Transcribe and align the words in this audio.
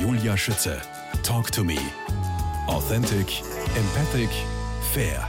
Julia 0.00 0.36
Schütze. 0.36 0.80
Talk 1.24 1.50
to 1.50 1.64
me. 1.64 1.76
Authentic, 2.68 3.42
empathic, 3.74 4.30
fair. 4.92 5.28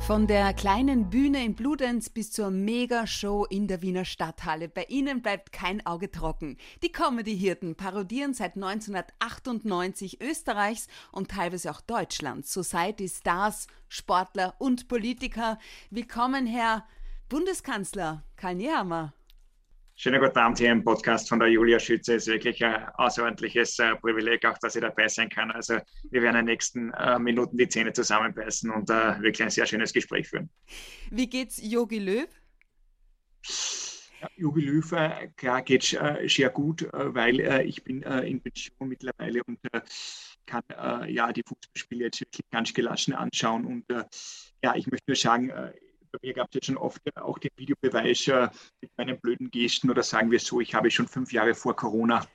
Von 0.00 0.26
der 0.26 0.52
kleinen 0.52 1.10
Bühne 1.10 1.44
in 1.44 1.54
Bludenz 1.54 2.10
bis 2.10 2.32
zur 2.32 2.50
Megashow 2.50 3.44
in 3.44 3.68
der 3.68 3.80
Wiener 3.80 4.04
Stadthalle. 4.04 4.68
Bei 4.68 4.84
ihnen 4.88 5.22
bleibt 5.22 5.52
kein 5.52 5.86
Auge 5.86 6.10
trocken. 6.10 6.56
Die 6.82 6.90
Comedy-Hirten 6.90 7.76
parodieren 7.76 8.34
seit 8.34 8.56
1998 8.56 10.20
Österreichs 10.20 10.88
und 11.12 11.30
teilweise 11.30 11.70
auch 11.70 11.80
Deutschlands 11.80 12.52
Society-Stars, 12.52 13.68
Sportler 13.88 14.54
und 14.58 14.88
Politiker. 14.88 15.56
Willkommen, 15.90 16.46
Herr 16.46 16.84
Bundeskanzler 17.28 18.24
Karl 18.36 18.56
Nehammer. 18.56 19.12
Schönen 20.00 20.20
guten 20.20 20.38
Abend 20.38 20.58
hier 20.58 20.70
im 20.70 20.84
Podcast 20.84 21.28
von 21.28 21.40
der 21.40 21.48
Julia 21.48 21.80
Schütze. 21.80 22.14
Es 22.14 22.28
ist 22.28 22.32
wirklich 22.32 22.64
ein 22.64 22.88
außerordentliches 22.98 23.80
äh, 23.80 23.96
Privileg, 23.96 24.44
auch 24.46 24.56
dass 24.58 24.76
ich 24.76 24.80
dabei 24.80 25.08
sein 25.08 25.28
kann. 25.28 25.50
Also 25.50 25.78
wir 26.12 26.22
werden 26.22 26.36
in 26.36 26.46
den 26.46 26.52
nächsten 26.52 26.92
äh, 26.92 27.18
Minuten 27.18 27.56
die 27.56 27.68
Zähne 27.68 27.92
zusammenbeißen 27.92 28.70
und 28.70 28.88
äh, 28.90 29.20
wirklich 29.20 29.42
ein 29.42 29.50
sehr 29.50 29.66
schönes 29.66 29.92
Gespräch 29.92 30.28
führen. 30.28 30.50
Wie 31.10 31.28
geht's 31.28 31.60
Yogi 31.60 31.98
Löw? 31.98 32.28
Ja, 34.20 34.28
Jogi 34.36 34.60
Löw, 34.60 34.92
äh, 34.92 35.30
klar 35.36 35.62
geht's 35.62 35.92
äh, 35.92 36.28
sehr 36.28 36.50
gut, 36.50 36.82
äh, 36.82 37.12
weil 37.12 37.40
ich 37.66 37.82
bin 37.82 38.02
in 38.02 38.40
Pension 38.40 38.88
mittlerweile 38.88 39.42
und 39.48 39.58
kann 40.46 40.62
ja 41.08 41.32
die 41.32 41.42
Fußballspiele 41.44 42.04
jetzt 42.04 42.20
wirklich 42.20 42.48
ganz 42.52 42.72
gelassen 42.72 43.14
anschauen. 43.14 43.64
Und 43.64 43.84
ja, 44.62 44.76
ich 44.76 44.86
möchte 44.86 45.10
nur 45.10 45.16
sagen, 45.16 45.52
bei 46.10 46.18
mir 46.22 46.34
gab 46.34 46.48
es 46.48 46.54
jetzt 46.54 46.66
schon 46.66 46.76
oft 46.76 47.00
auch 47.16 47.38
den 47.38 47.50
Videobeweis 47.56 48.28
äh, 48.28 48.48
mit 48.80 48.90
meinen 48.96 49.20
blöden 49.20 49.50
Gesten 49.50 49.90
oder 49.90 50.02
sagen 50.02 50.30
wir 50.30 50.40
so, 50.40 50.60
ich 50.60 50.74
habe 50.74 50.90
schon 50.90 51.08
fünf 51.08 51.32
Jahre 51.32 51.54
vor 51.54 51.74
Corona 51.74 52.26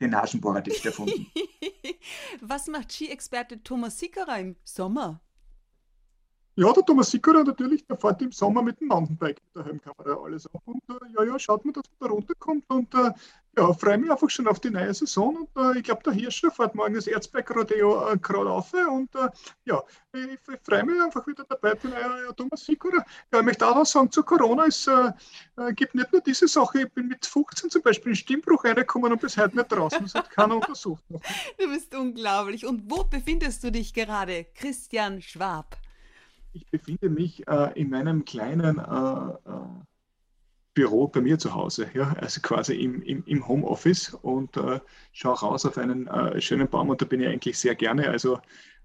den 0.00 0.10
Nasenbohrerdicht 0.10 0.84
erfunden. 0.84 1.26
Was 2.40 2.66
macht 2.66 2.92
Ski-Experte 2.92 3.62
Thomas 3.62 3.98
Sickerer 3.98 4.38
im 4.38 4.56
Sommer? 4.64 5.20
Ja, 6.58 6.72
der 6.72 6.84
Thomas 6.84 7.10
Sickerer 7.10 7.44
natürlich, 7.44 7.86
der 7.86 7.98
fährt 7.98 8.22
im 8.22 8.32
Sommer 8.32 8.62
mit 8.62 8.80
dem 8.80 8.88
Mountainbike 8.88 9.42
daheim, 9.52 9.80
kann 9.80 9.92
man 9.98 10.06
da 10.06 10.16
alles 10.16 10.46
auf. 10.46 10.62
Und 10.64 10.82
äh, 10.88 11.12
ja, 11.14 11.24
ja, 11.24 11.38
schaut 11.38 11.64
man, 11.66 11.74
dass 11.74 11.84
man 11.98 12.08
da 12.08 12.14
runterkommt. 12.14 12.64
Und 12.68 12.94
äh, 12.94 13.12
ja, 13.56 13.72
freue 13.72 13.98
mich 13.98 14.10
einfach 14.10 14.28
schon 14.28 14.46
auf 14.46 14.60
die 14.60 14.70
neue 14.70 14.92
Saison. 14.92 15.48
Und 15.54 15.76
äh, 15.76 15.78
ich 15.78 15.84
glaube, 15.84 16.02
der 16.04 16.12
Hirscher 16.12 16.50
fährt 16.50 16.74
morgen 16.74 16.94
das 16.94 17.06
Erzberg-Rodeo 17.06 18.12
äh, 18.12 18.18
gerade 18.18 18.50
auf. 18.50 18.72
Und 18.72 19.14
äh, 19.14 19.28
ja, 19.64 19.82
ich, 20.12 20.24
ich 20.24 20.60
freue 20.62 20.84
mich 20.84 21.00
einfach 21.00 21.26
wieder 21.26 21.44
dabei 21.48 21.74
bin. 21.74 21.92
Ja, 21.92 22.32
Thomas 22.32 22.64
Sickerer. 22.64 23.04
Ja, 23.32 23.38
ich 23.38 23.44
möchte 23.44 23.66
auch 23.66 23.74
noch 23.74 23.86
sagen, 23.86 24.10
zu 24.10 24.22
Corona, 24.22 24.66
es 24.66 24.86
äh, 24.86 25.10
äh, 25.56 25.72
gibt 25.72 25.94
nicht 25.94 26.12
nur 26.12 26.20
diese 26.20 26.48
Sache, 26.48 26.82
ich 26.82 26.92
bin 26.92 27.08
mit 27.08 27.24
15 27.24 27.70
zum 27.70 27.82
Beispiel 27.82 28.10
in 28.10 28.16
Stimmbruch 28.16 28.64
reingekommen 28.64 29.12
und 29.12 29.20
bis 29.20 29.36
heute 29.36 29.56
nicht 29.56 29.72
draußen. 29.72 30.02
Das 30.02 30.14
hat 30.14 30.30
keiner 30.30 30.56
untersucht. 30.56 31.02
Noch. 31.08 31.20
Du 31.58 31.68
bist 31.68 31.94
unglaublich. 31.94 32.66
Und 32.66 32.90
wo 32.90 33.04
befindest 33.04 33.64
du 33.64 33.72
dich 33.72 33.94
gerade, 33.94 34.44
Christian 34.54 35.22
Schwab? 35.22 35.76
ich 36.56 36.66
befinde 36.70 37.10
mich 37.10 37.46
äh, 37.46 37.78
in 37.78 37.90
meinem 37.90 38.24
kleinen 38.24 38.78
äh, 38.78 39.50
äh, 39.50 39.95
Büro 40.76 41.08
bei 41.08 41.22
mir 41.22 41.38
zu 41.38 41.54
Hause, 41.54 41.88
ja, 41.94 42.14
also 42.20 42.42
quasi 42.42 42.74
im, 42.74 43.02
im, 43.02 43.24
im 43.24 43.48
Homeoffice 43.48 44.12
und 44.20 44.58
äh, 44.58 44.78
schaue 45.12 45.38
raus 45.38 45.64
auf 45.64 45.78
einen 45.78 46.06
äh, 46.06 46.38
schönen 46.38 46.68
Baum 46.68 46.90
und 46.90 47.00
da 47.00 47.06
bin 47.06 47.20
ich 47.20 47.28
eigentlich 47.28 47.58
sehr 47.58 47.74
gerne. 47.74 48.10
Also 48.10 48.38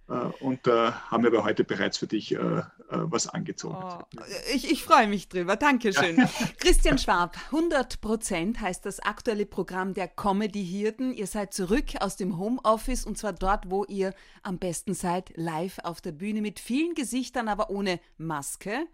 äh, 0.08 0.14
und 0.39 0.67
äh, 0.67 0.92
haben 0.92 1.23
wir 1.23 1.31
aber 1.33 1.44
heute 1.44 1.66
bereits 1.66 1.98
für 1.98 2.08
dich 2.08 2.33
äh, 2.33 2.38
äh 2.38 2.64
was 2.89 3.28
angezogen. 3.28 3.75
Oh, 3.81 4.00
ich, 4.53 4.72
ich 4.72 4.83
freue 4.83 5.08
mich 5.08 5.28
drüber. 5.28 5.58
Dankeschön. 5.58 6.17
Ja. 6.17 6.30
Christian 6.59 6.98
Schwab, 6.98 7.38
100 7.48 8.00
Prozent 8.00 8.61
heißt 8.61 8.86
das 8.86 9.02
aktuelle 9.02 9.45
Programm 9.45 9.94
der 9.94 10.08
Comedy-Hirten. 10.08 11.14
Ihr 11.14 11.28
seid 11.28 11.53
zurück 11.53 11.88
aus 12.00 12.16
dem 12.16 12.38
Homeoffice 12.38 13.05
und 13.05 13.17
zwar 13.17 13.33
dort, 13.33 13.70
wo 13.70 13.83
ihr 13.83 14.14
am 14.44 14.59
besten 14.59 14.94
seid, 14.94 15.33
live 15.36 15.80
auf 15.83 16.00
der 16.00 16.14
Bühne 16.14 16.42
mit 16.42 16.61
vielen 16.61 16.95
Gesichtern, 16.95 17.50
aber 17.50 17.70
ohne 17.70 18.00
Maske. 18.17 18.87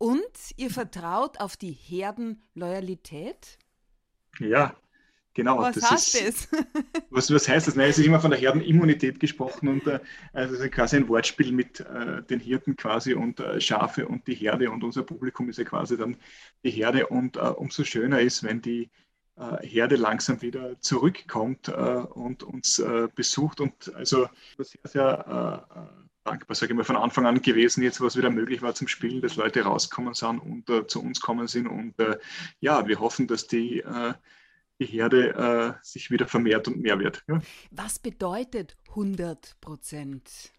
Und 0.00 0.54
ihr 0.56 0.70
vertraut 0.70 1.40
auf 1.40 1.58
die 1.58 1.72
Herdenloyalität? 1.72 3.58
Ja, 4.38 4.74
Genau, 5.34 5.58
was 5.58 5.76
das 5.76 5.90
heißt 5.90 6.14
ist, 6.16 6.52
das? 6.52 6.64
was, 7.10 7.30
was 7.30 7.48
heißt 7.48 7.68
das? 7.68 7.76
Nein, 7.76 7.90
es 7.90 7.98
ist 7.98 8.06
immer 8.06 8.18
von 8.18 8.32
der 8.32 8.40
Herdenimmunität 8.40 9.20
gesprochen 9.20 9.68
und 9.68 9.86
äh, 9.86 10.00
also 10.32 10.56
ist 10.56 10.72
quasi 10.72 10.96
ein 10.96 11.08
Wortspiel 11.08 11.52
mit 11.52 11.78
äh, 11.80 12.22
den 12.24 12.40
Hirten 12.40 12.74
quasi 12.74 13.14
und 13.14 13.38
äh, 13.38 13.60
Schafe 13.60 14.08
und 14.08 14.26
die 14.26 14.34
Herde 14.34 14.70
und 14.72 14.82
unser 14.82 15.04
Publikum 15.04 15.48
ist 15.48 15.58
ja 15.58 15.64
quasi 15.64 15.96
dann 15.96 16.16
die 16.64 16.70
Herde 16.70 17.06
und 17.06 17.36
äh, 17.36 17.40
umso 17.40 17.84
schöner 17.84 18.20
ist, 18.20 18.42
wenn 18.42 18.60
die 18.60 18.90
äh, 19.36 19.64
Herde 19.64 19.94
langsam 19.94 20.42
wieder 20.42 20.80
zurückkommt 20.80 21.68
äh, 21.68 21.72
und 21.72 22.42
uns 22.42 22.82
besucht 23.14 23.60
und 23.60 23.94
also 23.94 24.26
sehr, 24.58 24.80
sehr 24.84 25.86
dankbar, 26.24 26.54
sage 26.54 26.72
ich 26.72 26.76
mal, 26.76 26.84
von 26.84 26.96
Anfang 26.96 27.26
an 27.26 27.42
gewesen, 27.42 27.82
jetzt 27.82 28.00
was 28.00 28.16
wieder 28.16 28.30
möglich 28.30 28.62
war 28.62 28.74
zum 28.74 28.88
Spielen, 28.88 29.22
dass 29.22 29.36
Leute 29.36 29.62
rauskommen 29.62 30.14
sind 30.14 30.38
und 30.38 30.90
zu 30.90 31.02
uns 31.02 31.20
kommen 31.20 31.46
sind 31.46 31.66
und 31.66 31.94
ja, 32.60 32.86
wir 32.86 33.00
hoffen, 33.00 33.26
dass 33.26 33.46
die 33.46 33.82
die 34.80 34.86
Herde 34.86 35.76
äh, 35.78 35.78
sich 35.82 36.10
wieder 36.10 36.26
vermehrt 36.26 36.66
und 36.66 36.80
mehr 36.80 36.98
wird. 36.98 37.22
Ja? 37.28 37.40
Was 37.70 37.98
bedeutet 37.98 38.76
100 38.88 39.60
Prozent? 39.60 40.52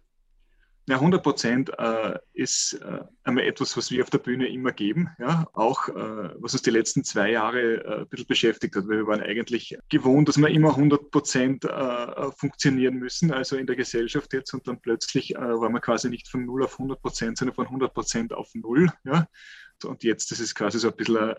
Ja, 0.88 0.96
100 0.96 1.24
Prozent 1.24 1.72
äh, 1.78 2.20
ist 2.34 2.74
äh, 2.74 3.02
einmal 3.32 3.46
etwas, 3.46 3.76
was 3.76 3.92
wir 3.92 4.04
auf 4.04 4.10
der 4.10 4.20
Bühne 4.20 4.48
immer 4.48 4.72
geben. 4.72 5.10
Ja? 5.20 5.48
Auch 5.54 5.90
äh, 5.90 6.30
was 6.40 6.54
uns 6.54 6.62
die 6.62 6.70
letzten 6.70 7.04
zwei 7.04 7.32
Jahre 7.32 7.84
äh, 7.84 8.00
ein 8.02 8.08
bisschen 8.08 8.28
beschäftigt 8.28 8.76
hat, 8.76 8.88
weil 8.88 9.00
wir 9.00 9.08
waren 9.08 9.22
eigentlich 9.22 9.78
gewohnt, 9.90 10.30
dass 10.30 10.38
wir 10.38 10.50
immer 10.50 10.70
100 10.70 11.12
Prozent 11.12 11.66
äh, 11.66 12.32
funktionieren 12.38 12.96
müssen, 12.96 13.32
also 13.32 13.56
in 13.56 13.68
der 13.68 13.76
Gesellschaft 13.76 14.34
jetzt. 14.34 14.54
Und 14.54 14.68
dann 14.68 14.80
plötzlich 14.80 15.32
waren 15.32 15.74
wir 15.74 15.80
quasi 15.80 16.10
nicht 16.10 16.28
von 16.28 16.46
0 16.46 16.64
auf 16.64 16.74
100 16.74 17.02
Prozent, 17.02 17.38
sondern 17.38 17.56
von 17.56 17.66
100 17.66 17.94
Prozent 17.94 18.34
auf 18.34 18.50
0. 18.54 18.92
Ja? 19.04 19.28
Und 19.84 20.04
jetzt, 20.04 20.32
das 20.32 20.40
ist 20.40 20.54
quasi 20.56 20.80
so 20.80 20.90
ein 20.90 20.96
bisschen 20.96 21.36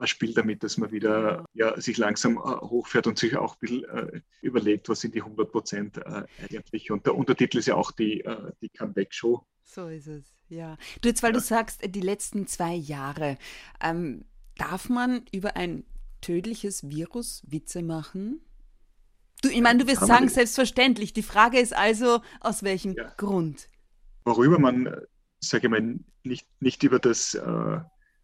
ein 0.00 0.06
Spiel 0.06 0.32
damit, 0.34 0.62
dass 0.62 0.78
man 0.78 0.90
wieder 0.90 1.44
ja, 1.54 1.78
sich 1.80 1.98
langsam 1.98 2.36
äh, 2.36 2.40
hochfährt 2.40 3.06
und 3.06 3.18
sich 3.18 3.36
auch 3.36 3.54
ein 3.54 3.58
bisschen 3.60 3.84
äh, 3.84 4.20
überlegt, 4.42 4.88
was 4.88 5.00
sind 5.00 5.14
die 5.14 5.22
100 5.22 5.50
Prozent 5.50 5.98
äh, 5.98 6.24
eigentlich. 6.42 6.90
Und 6.90 7.06
der 7.06 7.14
Untertitel 7.14 7.58
ist 7.58 7.66
ja 7.66 7.74
auch 7.74 7.92
die, 7.92 8.20
äh, 8.24 8.52
die 8.60 8.68
Comeback-Show. 8.68 9.44
So 9.64 9.88
ist 9.88 10.06
es, 10.06 10.34
ja. 10.48 10.76
Du 11.00 11.08
jetzt, 11.08 11.22
weil 11.22 11.32
ja. 11.32 11.38
du 11.38 11.40
sagst, 11.40 11.80
die 11.84 12.00
letzten 12.00 12.46
zwei 12.46 12.74
Jahre, 12.74 13.38
ähm, 13.80 14.24
darf 14.56 14.88
man 14.88 15.24
über 15.32 15.56
ein 15.56 15.84
tödliches 16.20 16.88
Virus 16.88 17.42
Witze 17.46 17.82
machen? 17.82 18.40
Du, 19.42 19.48
ich 19.50 19.60
meine, 19.60 19.84
du 19.84 19.86
wirst 19.86 20.04
sagen, 20.04 20.28
selbstverständlich. 20.28 21.12
Die 21.12 21.22
Frage 21.22 21.60
ist 21.60 21.74
also, 21.74 22.20
aus 22.40 22.62
welchem 22.62 22.94
ja. 22.94 23.12
Grund? 23.16 23.68
Worüber 24.24 24.58
man, 24.58 24.86
äh, 24.86 25.00
sage 25.40 25.68
ich 25.68 25.70
mal, 25.70 26.00
nicht, 26.24 26.46
nicht 26.60 26.82
über 26.82 26.98
das 26.98 27.34
äh, 27.34 27.80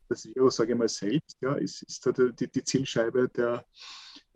das 0.09 0.27
Virus, 0.27 0.57
sage 0.57 0.73
ich 0.73 0.79
mal, 0.79 0.89
selbst, 0.89 1.39
ja, 1.41 1.55
ist, 1.55 1.83
ist 1.83 2.07
da 2.07 2.13
die, 2.13 2.51
die 2.51 2.65
Zielscheibe 2.65 3.29
der, 3.29 3.65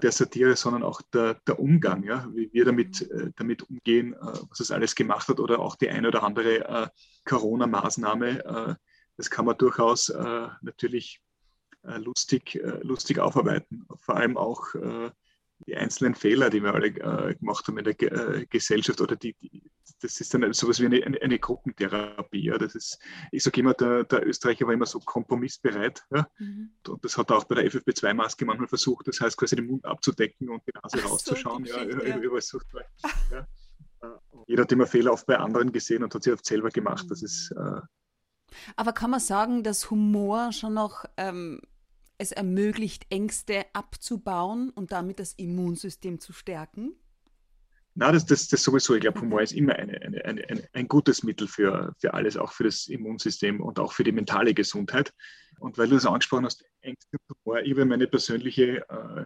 der 0.03 0.13
Satire, 0.13 0.57
sondern 0.57 0.83
auch 0.83 1.03
der, 1.03 1.35
der 1.47 1.59
Umgang, 1.59 2.05
ja, 2.05 2.27
wie 2.33 2.53
wir 2.53 2.65
damit, 2.65 3.03
äh, 3.11 3.31
damit 3.37 3.63
umgehen, 3.63 4.15
äh, 4.15 4.17
was 4.49 4.61
es 4.61 4.71
alles 4.71 4.95
gemacht 4.95 5.29
hat 5.29 5.41
oder 5.41 5.59
auch 5.59 5.77
die 5.77 5.91
eine 5.91 6.09
oder 6.09 6.23
andere 6.23 6.69
äh, 6.69 6.89
Corona-Maßnahme. 7.25 8.45
Äh, 8.45 8.75
das 9.17 9.31
kann 9.31 9.45
man 9.45 9.59
durchaus 9.59 10.09
äh, 10.11 10.49
natürlich 10.63 11.21
äh, 11.83 11.99
lustig, 11.99 12.61
lustig 12.83 13.19
aufarbeiten. 13.19 13.87
Vor 14.01 14.17
allem 14.17 14.37
auch 14.37 14.75
die 15.67 15.77
einzelnen 15.77 16.15
Fehler, 16.15 16.51
die 16.51 16.63
wir 16.63 16.75
alle 16.75 16.89
äh, 16.89 17.35
gemacht 17.35 17.67
haben 17.67 17.79
in 17.79 17.85
der 17.85 17.95
Ge 17.95 18.09
äh, 18.09 18.47
Gesellschaft 18.47 19.01
oder 19.01 19.17
die, 19.17 19.35
die, 19.35 19.63
das 20.01 20.21
ist 20.21 20.33
dann 20.33 20.53
sowas 20.53 20.81
wie 20.81 20.87
eine, 20.87 21.05
eine, 21.05 21.21
eine 21.21 21.39
Gruppentherapie. 21.39 22.45
Ja. 22.45 22.59
Das 22.59 22.75
ist, 22.75 22.99
ich 23.33 23.43
sage 23.43 23.61
immer, 23.61 23.75
der, 23.75 24.05
der, 24.05 24.27
Österreicher 24.27 24.67
war 24.67 24.75
immer 24.75 24.87
so 24.87 25.01
kompromissbereit. 25.01 26.05
Ja. 26.11 26.29
Mhm. 26.39 26.71
Und 26.87 27.05
das 27.05 27.17
hat 27.19 27.31
er 27.31 27.39
auch 27.39 27.45
bei 27.45 27.57
der 27.57 27.71
FFP2-Maske 27.71 28.45
manchmal 28.45 28.69
versucht, 28.69 29.09
das 29.09 29.21
heißt 29.21 29.37
quasi 29.37 29.57
den 29.57 29.67
Mund 29.67 29.85
abzudecken 29.85 30.49
und 30.49 30.63
die 30.67 30.73
Nase 30.75 30.99
Ach 31.05 31.11
rauszuschauen. 31.11 31.65
So, 31.65 31.73
ja, 31.77 31.83
ja. 31.83 32.19
Über, 32.19 32.39
ja. 32.41 33.47
Jeder 34.47 34.63
hat 34.63 34.73
immer 34.73 34.87
Fehler 34.87 35.13
oft 35.13 35.27
bei 35.27 35.37
anderen 35.37 35.73
gesehen 35.73 36.05
und 36.05 36.15
hat 36.15 36.23
sie 36.23 36.33
oft 36.33 36.47
selber 36.47 36.71
gemacht. 36.71 37.07
Das 37.11 37.23
ist, 37.23 37.53
äh, 37.53 37.81
aber 38.77 38.93
kann 38.93 39.11
man 39.11 39.21
sagen, 39.21 39.63
dass 39.63 39.91
Humor 39.91 40.53
schon 40.53 40.75
noch 40.75 41.05
ähm, 41.17 41.61
es 42.19 42.33
ermöglicht, 42.33 43.07
Ängste 43.11 43.65
abzubauen 43.73 44.71
und 44.71 44.93
damit 44.93 45.21
das 45.21 45.33
Immunsystem 45.35 46.21
zu 46.21 46.33
stärken? 46.33 46.95
Na, 47.95 48.13
das, 48.13 48.27
das, 48.27 48.47
das 48.47 48.63
sowieso. 48.63 48.95
Ich 48.95 49.01
glaube, 49.01 49.21
Humor 49.21 49.43
ist 49.43 49.53
immer 49.53 49.75
eine, 49.75 50.01
eine, 50.01 50.25
eine, 50.25 50.69
ein 50.73 50.87
gutes 50.87 51.25
Mittel 51.25 51.49
für, 51.49 51.95
für 51.99 52.15
alles, 52.15 52.37
auch 52.37 52.53
für 52.53 52.65
das 52.65 52.87
Immunsystem 52.87 53.61
und 53.61 53.81
auch 53.81 53.93
für 53.93 54.05
die 54.05 54.13
mentale 54.13 54.55
Gesundheit. 54.55 55.13
Und 55.59 55.79
weil 55.79 55.89
du 55.89 55.97
das 55.97 56.07
angesprochen 56.07 56.45
hast, 56.45 56.65
Ängste 56.81 57.17
und 57.27 57.37
Humor, 57.45 57.61
ich 57.61 57.73
habe 57.73 57.87
meine 57.87 58.07
persönliche 58.07 58.89
äh, 58.89 59.25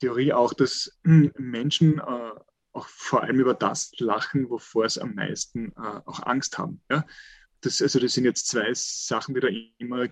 Theorie 0.00 0.32
auch, 0.32 0.54
dass 0.54 0.98
äh, 1.04 1.30
Menschen 1.36 1.98
äh, 1.98 2.30
auch 2.72 2.86
vor 2.86 3.22
allem 3.22 3.40
über 3.40 3.52
das 3.52 3.92
lachen, 3.98 4.48
wovor 4.48 4.86
es 4.86 4.96
am 4.96 5.14
meisten 5.14 5.72
äh, 5.72 6.00
auch 6.06 6.22
Angst 6.22 6.56
haben. 6.56 6.80
Ja? 6.90 7.04
Das, 7.60 7.82
also 7.82 7.98
das 7.98 8.14
sind 8.14 8.24
jetzt 8.24 8.48
zwei 8.48 8.70
Sachen, 8.72 9.34
die 9.34 9.40
da 9.40 9.48
immer 9.78 10.08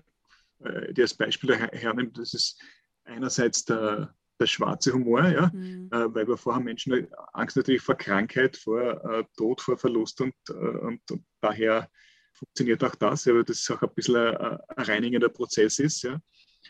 äh, 0.63 0.93
die 0.93 1.01
als 1.01 1.13
Beispiel 1.13 1.55
hernimmt, 1.55 2.17
das 2.17 2.33
ist 2.33 2.61
einerseits 3.05 3.65
der, 3.65 4.15
der 4.39 4.47
schwarze 4.47 4.93
Humor, 4.93 5.27
ja, 5.27 5.51
mhm. 5.53 5.89
äh, 5.91 6.13
weil 6.13 6.27
wir 6.27 6.37
vorher 6.37 6.63
Menschen 6.63 7.07
Angst 7.33 7.57
natürlich 7.57 7.81
vor 7.81 7.95
Krankheit, 7.95 8.57
vor 8.57 8.81
äh, 8.81 9.23
Tod, 9.37 9.61
vor 9.61 9.77
Verlust 9.77 10.21
und, 10.21 10.33
äh, 10.49 10.53
und, 10.53 11.11
und, 11.11 11.25
daher 11.41 11.89
funktioniert 12.33 12.83
auch 12.83 12.95
das, 12.95 13.27
aber 13.27 13.43
das 13.43 13.59
ist 13.59 13.71
auch 13.71 13.81
ein 13.81 13.93
bisschen 13.93 14.15
ein, 14.15 14.57
ein 14.75 14.85
reinigender 14.85 15.29
Prozess 15.29 15.79
ist. 15.79 16.03
Ja. 16.03 16.19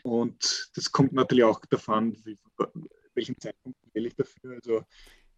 Und 0.02 0.70
das 0.74 0.90
kommt 0.90 1.12
natürlich 1.12 1.44
auch 1.44 1.60
davon, 1.66 2.16
wie, 2.24 2.38
welchen 3.14 3.38
Zeitpunkt 3.38 3.78
wähle 3.92 4.08
ich 4.08 4.16
dafür. 4.16 4.54
Also 4.54 4.84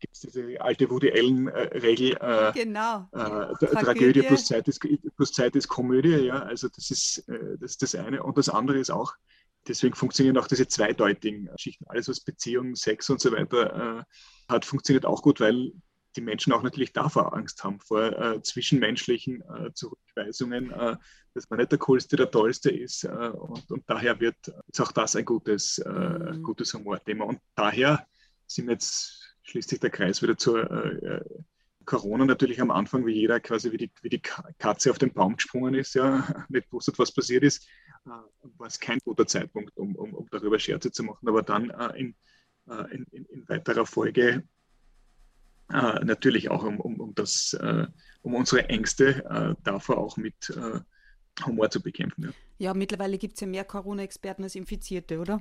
gibt 0.03 0.17
es 0.17 0.21
diese 0.21 0.61
alte 0.61 0.91
Woody 0.91 1.13
Allen-Regel, 1.13 2.17
äh, 2.21 2.53
genau. 2.53 3.09
Äh, 3.13 3.67
Tragödie 3.67 4.23
plus 4.23 4.47
Zeit, 4.47 4.67
ist, 4.67 4.85
plus 5.17 5.33
Zeit 5.33 5.55
ist 5.55 5.69
Komödie, 5.69 6.27
ja, 6.27 6.41
also 6.41 6.69
das 6.69 6.91
ist, 6.91 7.29
äh, 7.29 7.57
das 7.59 7.73
ist 7.73 7.83
das 7.83 7.95
eine. 7.95 8.23
Und 8.23 8.37
das 8.37 8.49
andere 8.49 8.79
ist 8.79 8.91
auch, 8.91 9.15
deswegen 9.69 9.95
funktionieren 9.95 10.37
auch 10.39 10.49
diese 10.49 10.67
zweideutigen 10.67 11.49
Schichten, 11.57 11.85
alles 11.87 12.09
was 12.09 12.19
Beziehung, 12.21 12.75
Sex 12.75 13.09
und 13.11 13.21
so 13.21 13.31
weiter 13.31 14.01
äh, 14.01 14.53
hat, 14.53 14.65
funktioniert 14.65 15.07
auch 15.07 15.23
gut, 15.23 15.39
weil 15.39 15.73
die 16.17 16.21
Menschen 16.21 16.53
auch 16.53 16.65
natürlich 16.65 16.93
davor 16.93 17.33
Angst 17.33 17.63
haben, 17.63 17.79
vor 17.79 18.03
äh, 18.03 18.43
zwischenmenschlichen 18.43 19.41
äh, 19.43 19.73
Zurückweisungen, 19.73 20.73
äh, 20.73 20.97
dass 21.33 21.49
man 21.49 21.61
nicht 21.61 21.71
der 21.71 21.79
Coolste, 21.79 22.17
der 22.17 22.31
Tollste 22.31 22.71
ist. 22.71 23.05
Äh, 23.05 23.09
und, 23.09 23.71
und, 23.71 23.85
daher 23.87 24.19
wird, 24.19 24.37
ist 24.67 24.81
auch 24.81 24.93
das 24.93 25.15
ein 25.15 25.25
gutes, 25.25 25.81
mhm. 25.87 26.43
gutes 26.43 26.75
Humorthema. 26.75 27.25
Und 27.25 27.39
daher 27.55 28.07
sind 28.49 28.67
wir 28.67 28.73
jetzt 28.73 29.22
schließt 29.53 29.69
sich 29.69 29.81
der 29.81 29.91
Kreis 29.91 30.23
wieder 30.23 30.37
zur 30.37 30.71
äh, 30.71 31.07
äh, 31.07 31.25
Corona 31.85 32.25
natürlich 32.25 32.61
am 32.61 32.71
Anfang, 32.71 33.05
wie 33.07 33.13
jeder 33.13 33.41
quasi 33.41 33.71
wie 33.73 33.77
die, 33.77 33.91
wie 34.01 34.09
die 34.09 34.21
Katze 34.21 34.91
auf 34.91 34.99
den 34.99 35.13
Baum 35.13 35.37
gesprungen 35.37 35.75
ist, 35.75 35.95
ja, 35.95 36.27
nicht 36.49 36.73
wusste, 36.73 36.93
was 36.97 37.13
passiert 37.13 37.43
ist, 37.43 37.69
äh, 38.07 38.11
war 38.57 38.67
es 38.67 38.81
kein 38.81 38.99
guter 39.05 39.27
Zeitpunkt, 39.27 39.77
um, 39.77 39.95
um, 39.97 40.15
um 40.15 40.27
darüber 40.31 40.59
Scherze 40.59 40.91
zu 40.91 41.03
machen. 41.03 41.29
Aber 41.29 41.43
dann 41.43 41.71
äh, 41.71 42.01
in, 42.01 42.15
äh, 42.69 42.95
in, 42.95 43.05
in, 43.11 43.49
weiterer 43.49 43.85
Folge 43.85 44.43
äh, 45.71 46.05
natürlich 46.05 46.51
auch 46.51 46.63
um, 46.63 46.81
um, 46.81 47.01
um, 47.01 47.15
das, 47.15 47.57
um 48.23 48.35
unsere 48.35 48.69
Ängste 48.69 49.57
davor 49.65 49.99
auch 49.99 50.17
mit 50.17 50.53
Humor 51.45 51.71
zu 51.71 51.83
bekämpfen. 51.83 52.25
Ja, 52.25 52.31
ja 52.59 52.75
mittlerweile 52.75 53.19
gibt 53.19 53.35
es 53.35 53.41
ja 53.41 53.47
mehr 53.47 53.65
Corona-Experten 53.65 54.45
als 54.45 54.55
Infizierte, 54.55 55.19
oder? 55.19 55.39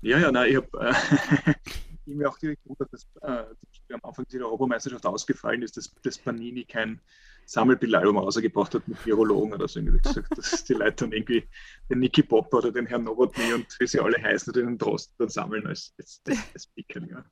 Ja, 0.00 0.18
ja, 0.18 0.30
nein, 0.30 0.50
ich 0.50 0.56
habe 0.56 0.94
ging 2.08 2.16
mir 2.16 2.28
auch 2.28 2.38
direkt 2.38 2.64
gut, 2.64 2.78
dass 2.90 3.06
äh, 3.22 3.44
am 3.92 4.00
Anfang 4.02 4.26
der 4.32 4.40
Europameisterschaft 4.42 5.04
ausgefallen 5.06 5.62
ist, 5.62 5.76
dass, 5.76 5.94
dass 6.02 6.18
Panini 6.18 6.64
kein 6.64 7.00
Sammelbildalbum 7.44 8.18
rausgebracht 8.18 8.74
hat 8.74 8.86
mit 8.88 9.04
Virologen 9.06 9.52
oder 9.54 9.68
so. 9.68 9.80
Irgendwie 9.80 10.00
gesagt, 10.00 10.36
dass 10.36 10.64
die 10.64 10.74
Leute 10.74 11.04
dann 11.04 11.12
irgendwie 11.12 11.44
den 11.88 12.00
Niki 12.00 12.22
Popper 12.22 12.58
oder 12.58 12.72
den 12.72 12.86
Herrn 12.86 13.04
Nowotny 13.04 13.54
und 13.54 13.66
wie 13.78 13.86
sie 13.86 14.00
alle 14.00 14.22
heißen, 14.22 14.52
den 14.52 14.76
Drosten 14.76 15.14
dann 15.18 15.28
sammeln 15.28 15.66
als, 15.66 15.94
als, 15.98 16.22
als 16.52 16.64
Speaker. 16.64 17.00
Ja. 17.08 17.24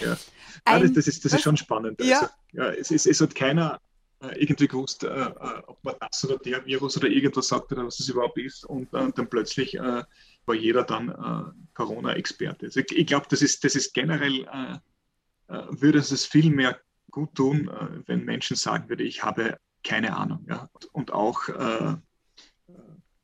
Ja. 0.00 0.16
Ein, 0.64 0.82
das, 0.82 0.92
das, 0.92 1.06
ist, 1.08 1.24
das 1.24 1.34
ist 1.34 1.42
schon 1.42 1.56
spannend. 1.56 2.00
Ja. 2.02 2.20
Also, 2.20 2.32
ja, 2.52 2.70
es, 2.70 2.90
es, 2.90 3.06
es 3.06 3.20
hat 3.20 3.34
keiner 3.34 3.80
irgendwie 4.20 4.68
gewusst, 4.68 5.04
äh, 5.04 5.08
äh, 5.08 5.62
ob 5.66 5.82
man 5.82 5.94
das 6.00 6.24
oder 6.24 6.38
der 6.38 6.64
Virus 6.66 6.96
oder 6.96 7.08
irgendwas 7.08 7.48
sagt 7.48 7.72
oder 7.72 7.86
was 7.86 8.00
es 8.00 8.08
überhaupt 8.08 8.38
ist. 8.38 8.64
Und 8.64 8.92
äh, 8.92 9.10
dann 9.14 9.30
plötzlich 9.30 9.74
äh, 9.74 10.02
war 10.44 10.54
jeder 10.54 10.84
dann 10.84 11.08
äh, 11.08 11.50
Corona-Experte. 11.74 12.66
Also 12.66 12.80
ich, 12.80 12.92
ich 12.96 13.06
glaube, 13.06 13.26
das 13.30 13.40
ist, 13.40 13.64
das 13.64 13.74
ist 13.74 13.94
generell, 13.94 14.46
würde 15.70 15.98
es 15.98 16.24
viel 16.26 16.50
mehr 16.50 16.78
gut 17.10 17.34
tun, 17.34 17.68
wenn 18.06 18.24
Menschen 18.24 18.56
sagen 18.56 18.88
würden, 18.88 19.04
ich 19.04 19.24
habe 19.24 19.58
keine 19.82 20.16
Ahnung. 20.16 20.46
Ja? 20.48 20.70
Und 20.92 21.12
auch 21.12 21.46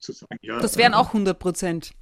zu 0.01 0.13
sagen, 0.13 0.39
ja. 0.41 0.59
Das 0.59 0.77
wären 0.77 0.95
auch 0.95 1.09
100 1.09 1.39
Prozent. 1.39 1.93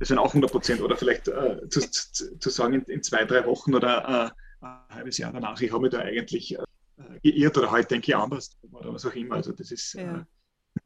Das 0.00 0.10
wären 0.10 0.18
auch 0.18 0.30
100 0.30 0.50
Prozent. 0.50 0.80
Oder 0.80 0.96
vielleicht 0.96 1.26
zu, 1.26 1.68
zu, 1.68 2.38
zu, 2.38 2.50
sagen, 2.50 2.74
in, 2.74 2.82
in, 2.86 3.02
zwei, 3.04 3.24
drei 3.24 3.46
Wochen 3.46 3.72
oder 3.72 4.34
ein 4.60 4.78
halbes 4.90 5.18
Jahr 5.18 5.32
danach, 5.32 5.60
ich 5.60 5.70
habe 5.70 5.82
mich 5.82 5.92
da 5.92 6.00
eigentlich 6.00 6.58
geirrt 7.22 7.58
oder 7.58 7.70
heute 7.70 7.88
denke 7.88 8.10
ich 8.10 8.16
anders 8.16 8.58
oder 8.70 8.92
was 8.92 9.06
auch 9.06 9.14
immer. 9.14 9.36
Also 9.36 9.52
das 9.52 9.70
ist, 9.70 9.94
ja. 9.94 10.26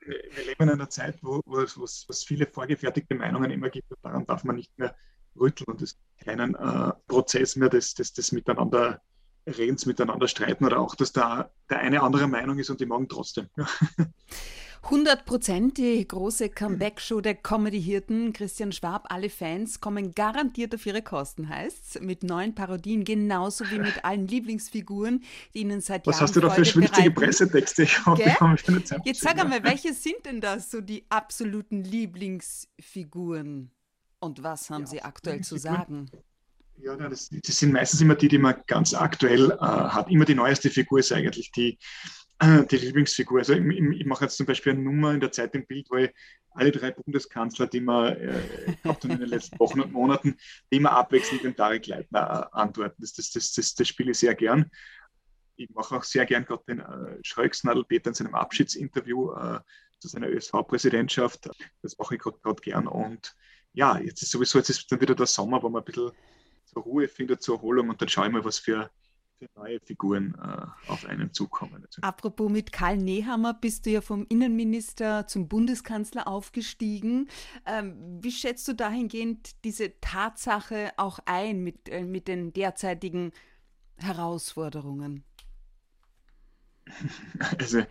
äh, 0.01 0.09
wir 0.35 0.45
leben 0.45 0.63
in 0.63 0.71
einer 0.71 0.89
Zeit, 0.89 1.19
wo, 1.23 1.41
wo 1.45 1.61
es 1.61 2.25
viele 2.25 2.47
vorgefertigte 2.47 3.15
Meinungen 3.15 3.51
immer 3.51 3.71
gibt 3.71 3.91
und 3.91 3.99
daran 4.03 4.27
darf 4.27 4.45
man 4.45 4.57
nicht 4.57 4.77
mehr 4.79 4.95
rütteln 5.39 5.67
und 5.69 5.83
es 5.83 5.93
ist 5.93 6.01
keinen 6.25 6.55
äh, 6.55 6.93
Prozess 7.07 7.57
mehr 7.57 7.69
des, 7.69 7.95
des, 7.95 8.13
des 8.13 8.33
Miteinander 8.33 9.01
Redens, 9.47 9.87
miteinander 9.87 10.27
streiten 10.27 10.65
oder 10.65 10.81
auch, 10.81 10.97
dass 10.97 11.13
da 11.13 11.51
der 11.71 11.79
eine 11.79 12.03
andere 12.03 12.27
Meinung 12.27 12.59
ist 12.59 12.71
und 12.71 12.81
die 12.81 12.87
morgen 12.87 13.09
trotzdem. 13.09 13.49
100 14.87 15.25
Prozent, 15.25 15.79
die 15.79 16.06
große 16.06 16.49
Comeback-Show 16.49 17.21
der 17.21 17.35
Comedy-Hirten. 17.35 18.33
Christian 18.33 18.71
Schwab, 18.71 19.06
alle 19.12 19.31
Fans 19.31 19.81
kommen 19.81 20.15
garantiert 20.15 20.77
auf 20.77 20.87
ihre 20.87 21.03
Kosten, 21.03 21.49
heißt's. 21.49 21.99
Mit 22.00 22.23
neuen 22.23 22.55
Parodien, 22.55 23.03
genauso 23.03 23.69
wie 23.69 23.81
mit 23.81 24.05
allen 24.05 24.29
Lieblingsfiguren, 24.29 25.25
die 25.55 25.62
Ihnen 25.62 25.81
seit 25.81 26.06
Was 26.06 26.15
Jahren. 26.15 26.23
Was 26.23 26.29
hast 26.29 26.37
du 26.37 26.41
da 26.41 26.50
für 26.50 26.65
schwülstige 26.65 27.11
Pressetexte? 27.11 27.83
Ich 27.83 28.06
hoffe, 28.06 28.25
wir 28.25 28.38
haben 28.38 28.56
schon 28.59 28.85
Zeit. 28.85 29.00
Jetzt 29.05 29.23
sag 29.23 29.41
einmal, 29.41 29.65
welche 29.65 29.93
sind 29.93 30.25
denn 30.25 30.41
das 30.41 30.71
so 30.71 30.81
die 30.81 31.05
absoluten 31.09 31.83
Lieblingsfiguren? 31.83 33.73
Und 34.21 34.43
was 34.44 34.71
haben 34.71 34.83
ja, 34.83 34.87
Sie 34.87 35.03
aktuell 35.03 35.41
zu 35.41 35.59
sagen? 35.59 36.09
Ja, 36.77 36.94
das, 36.97 37.29
das, 37.31 37.59
sind 37.59 37.73
meistens 37.73 38.00
immer 38.03 38.15
die, 38.15 38.29
die 38.29 38.38
man 38.38 38.55
ganz 38.69 38.94
aktuell 38.94 39.50
äh, 39.50 39.56
hat. 39.59 40.09
Immer 40.12 40.27
die 40.27 40.35
neueste 40.37 40.71
Figur 40.71 41.00
ist 41.00 41.11
eigentlich 41.11 41.50
die, 41.50 41.77
die 42.43 42.77
Lieblingsfigur. 42.77 43.38
Also 43.38 43.55
ich, 43.55 43.65
ich, 43.65 44.06
mache 44.06 44.25
jetzt 44.25 44.37
zum 44.37 44.47
Beispiel 44.47 44.73
eine 44.73 44.83
Nummer 44.83 45.15
in 45.15 45.21
der 45.21 45.33
Zeit 45.33 45.55
im 45.55 45.67
Bild, 45.67 45.87
wo 45.91 45.97
ich 45.97 46.11
alle 46.50 46.71
drei 46.71 46.91
Bundeskanzler, 46.91 47.67
die 47.67 47.81
wir 47.81 48.19
äh, 48.19 48.77
in 49.03 49.09
den 49.09 49.21
letzten 49.21 49.59
Wochen 49.59 49.81
und 49.81 49.93
Monaten, 49.93 50.37
die 50.71 50.77
immer 50.77 50.93
abwechselnd 50.93 51.44
den 51.44 51.56
Tarek 51.56 51.87
Leitner 51.87 52.50
äh, 52.53 52.56
antworten. 52.56 52.97
Das, 52.99 53.12
das, 53.15 53.31
das, 53.31 53.53
das, 53.53 53.75
das 53.75 53.88
spiele 53.88 54.11
ich 54.11 54.19
sehr 54.19 54.35
gern. 54.35 54.71
Ich 55.56 55.71
mache 55.71 55.97
auch 55.97 56.05
sehr 56.05 56.27
gern 56.27 56.44
gerade 56.44 56.65
den 56.69 56.81
äh, 56.81 57.19
Schröcksnadel 57.23 57.85
Peter 57.85 58.09
in 58.09 58.15
seinem 58.15 58.35
Abschiedsinterview 58.35 59.33
äh, 59.33 59.61
zu 59.99 60.09
seiner 60.09 60.29
ÖSV-Präsidentschaft. 60.29 61.49
Das 61.83 61.97
mache 61.97 62.17
ich 62.17 62.21
gerade 62.21 62.61
gern. 62.61 62.87
Und 62.87 63.35
ja, 63.73 63.99
jetzt 63.99 64.23
ist 64.23 64.31
sowieso, 64.31 64.59
jetzt 64.59 64.71
ist 64.71 64.91
dann 64.93 65.00
wieder 65.00 65.15
der 65.15 65.27
Sommer, 65.27 65.62
wo 65.62 65.69
man 65.69 65.83
ein 65.83 65.85
bisschen 65.85 66.11
zur 66.67 66.83
Ruhe 66.83 67.09
findet, 67.09 67.43
zur 67.43 67.56
Erholung 67.56 67.88
und 67.88 68.00
dann 68.00 68.09
schaue 68.09 68.27
ich 68.27 68.33
mal, 68.33 68.44
was 68.44 68.59
für 68.59 68.91
für 69.38 69.49
neue 69.55 69.81
Figuren 69.81 70.35
äh, 70.35 70.91
auf 70.91 71.05
einen 71.06 71.33
zukommen. 71.33 71.87
Apropos 72.00 72.50
mit 72.50 72.73
Karl 72.73 72.97
Nehammer 72.97 73.55
bist 73.55 73.87
du 73.87 73.91
ja 73.91 74.00
vom 74.00 74.27
Innenminister 74.29 75.27
zum 75.27 75.49
Bundeskanzler 75.49 76.27
aufgestiegen. 76.27 77.29
Ähm, 77.67 78.19
wie 78.23 78.33
schätzt 78.33 78.67
du 78.69 78.75
dahingehend 78.75 79.65
diese 79.65 80.00
Tatsache 80.00 80.93
auch 80.97 81.19
ein 81.27 81.62
mit, 81.62 81.88
äh, 81.88 82.05
mit 82.05 82.29
den 82.29 82.53
derzeitigen 82.53 83.33
Herausforderungen? 83.97 85.25
Also 87.59 87.83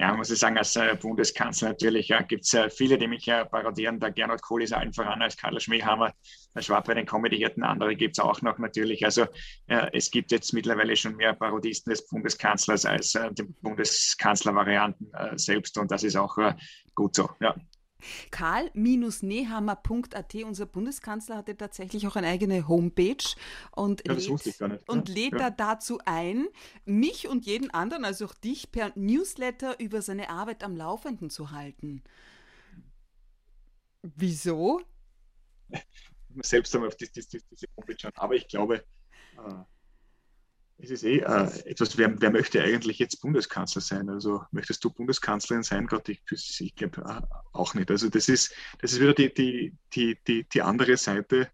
ja, 0.00 0.14
muss 0.14 0.30
ich 0.30 0.38
sagen, 0.38 0.56
als 0.56 0.76
äh, 0.76 0.96
Bundeskanzler 0.98 1.68
natürlich 1.68 2.08
ja, 2.08 2.22
gibt 2.22 2.44
es 2.44 2.54
äh, 2.54 2.70
viele, 2.70 2.96
die 2.96 3.06
mich 3.06 3.26
ja 3.26 3.44
parodieren. 3.44 4.00
Der 4.00 4.10
Gernot 4.10 4.40
Kohl 4.40 4.62
ist 4.62 4.72
allen 4.72 4.94
voran 4.94 5.20
als 5.20 5.36
Karl 5.36 5.60
Schmehammer, 5.60 6.14
der 6.54 6.62
Schwab 6.62 6.86
bei 6.86 6.94
den 6.94 7.04
Comedy-Hirten, 7.04 7.62
andere 7.62 7.94
gibt 7.94 8.16
es 8.16 8.24
auch 8.24 8.40
noch 8.40 8.58
natürlich. 8.58 9.04
Also 9.04 9.26
äh, 9.66 9.88
es 9.92 10.10
gibt 10.10 10.32
jetzt 10.32 10.54
mittlerweile 10.54 10.96
schon 10.96 11.16
mehr 11.16 11.34
Parodisten 11.34 11.90
des 11.90 12.06
Bundeskanzlers 12.06 12.86
als 12.86 13.14
äh, 13.14 13.30
die 13.32 13.42
Bundeskanzler-Varianten 13.60 15.12
äh, 15.12 15.36
selbst 15.36 15.76
und 15.76 15.90
das 15.90 16.02
ist 16.02 16.16
auch 16.16 16.38
äh, 16.38 16.54
gut 16.94 17.14
so. 17.14 17.28
Ja. 17.40 17.54
Karl-Nehammer.at, 18.30 20.34
unser 20.44 20.66
Bundeskanzler, 20.66 21.36
hatte 21.36 21.56
tatsächlich 21.56 22.06
auch 22.06 22.16
eine 22.16 22.28
eigene 22.28 22.68
Homepage 22.68 23.16
und, 23.72 24.06
ja, 24.06 24.14
lädt, 24.14 24.88
und 24.88 25.08
lädt 25.08 25.32
ja. 25.32 25.38
da 25.38 25.50
dazu 25.50 25.98
ein, 26.04 26.46
mich 26.84 27.28
und 27.28 27.46
jeden 27.46 27.70
anderen, 27.70 28.04
also 28.04 28.26
auch 28.26 28.34
dich, 28.34 28.72
per 28.72 28.92
Newsletter 28.94 29.78
über 29.80 30.02
seine 30.02 30.30
Arbeit 30.30 30.64
am 30.64 30.76
Laufenden 30.76 31.30
zu 31.30 31.50
halten. 31.50 32.02
Wieso? 34.02 34.80
Selbst 36.42 36.74
einmal 36.74 36.88
auf 36.88 36.96
die, 36.96 37.10
die, 37.10 37.26
die, 37.26 37.40
diese 37.50 37.66
Homepage 37.76 37.96
schauen. 37.98 38.12
Aber 38.16 38.34
ich 38.34 38.48
glaube, 38.48 38.84
äh, 39.36 39.54
es 40.82 40.90
ist 40.90 41.04
eh 41.04 41.18
äh, 41.18 41.48
etwas, 41.66 41.96
wer, 41.98 42.20
wer, 42.20 42.30
möchte 42.30 42.62
eigentlich 42.62 42.98
jetzt 42.98 43.20
Bundeskanzler 43.20 43.82
sein? 43.82 44.08
Also 44.08 44.42
möchtest 44.50 44.82
du 44.84 44.90
Bundeskanzlerin 44.90 45.62
sein? 45.62 45.86
Gott, 45.86 46.08
ich, 46.08 46.22
ich 46.30 46.74
glaube 46.74 47.02
äh, 47.02 47.20
auch 47.52 47.74
nicht. 47.74 47.90
Also 47.90 48.08
das 48.08 48.28
ist, 48.28 48.54
das 48.80 48.92
ist 48.92 49.00
wieder 49.00 49.14
die, 49.14 49.32
die, 49.32 49.76
die, 49.94 50.18
die, 50.26 50.44
die 50.44 50.62
andere 50.62 50.96
Seite. 50.96 51.50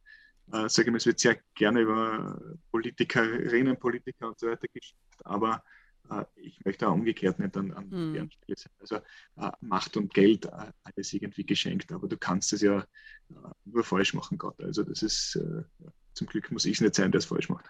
Äh, 0.52 0.68
sage 0.68 0.82
ich 0.82 0.90
mal, 0.90 0.96
es 0.96 1.06
wird 1.06 1.18
sehr 1.18 1.38
gerne 1.54 1.80
über 1.80 2.40
Politikerinnen, 2.70 3.78
Politiker 3.78 4.28
und 4.28 4.38
so 4.38 4.46
weiter 4.46 4.68
geschimpft, 4.72 5.24
aber 5.26 5.64
äh, 6.08 6.24
ich 6.36 6.64
möchte 6.64 6.88
auch 6.88 6.94
umgekehrt 6.94 7.40
nicht 7.40 7.56
an, 7.56 7.72
an 7.72 7.88
mhm. 7.88 8.12
deren 8.12 8.30
Stelle 8.30 8.56
sein. 8.56 8.72
Also 8.78 8.96
äh, 8.96 9.50
Macht 9.60 9.96
und 9.96 10.14
Geld, 10.14 10.44
äh, 10.44 10.72
alles 10.84 11.12
irgendwie 11.12 11.44
geschenkt, 11.44 11.90
aber 11.90 12.06
du 12.06 12.16
kannst 12.16 12.52
es 12.52 12.62
ja 12.62 12.86
nur 13.64 13.82
falsch 13.82 14.14
machen, 14.14 14.38
Gott. 14.38 14.62
Also 14.62 14.84
das 14.84 15.02
ist 15.02 15.36
zum 16.16 16.26
Glück 16.26 16.50
muss 16.50 16.64
ich 16.64 16.74
es 16.74 16.80
nicht 16.80 16.94
sein, 16.94 17.12
der 17.12 17.18
es 17.18 17.26
falsch 17.26 17.48
macht. 17.48 17.66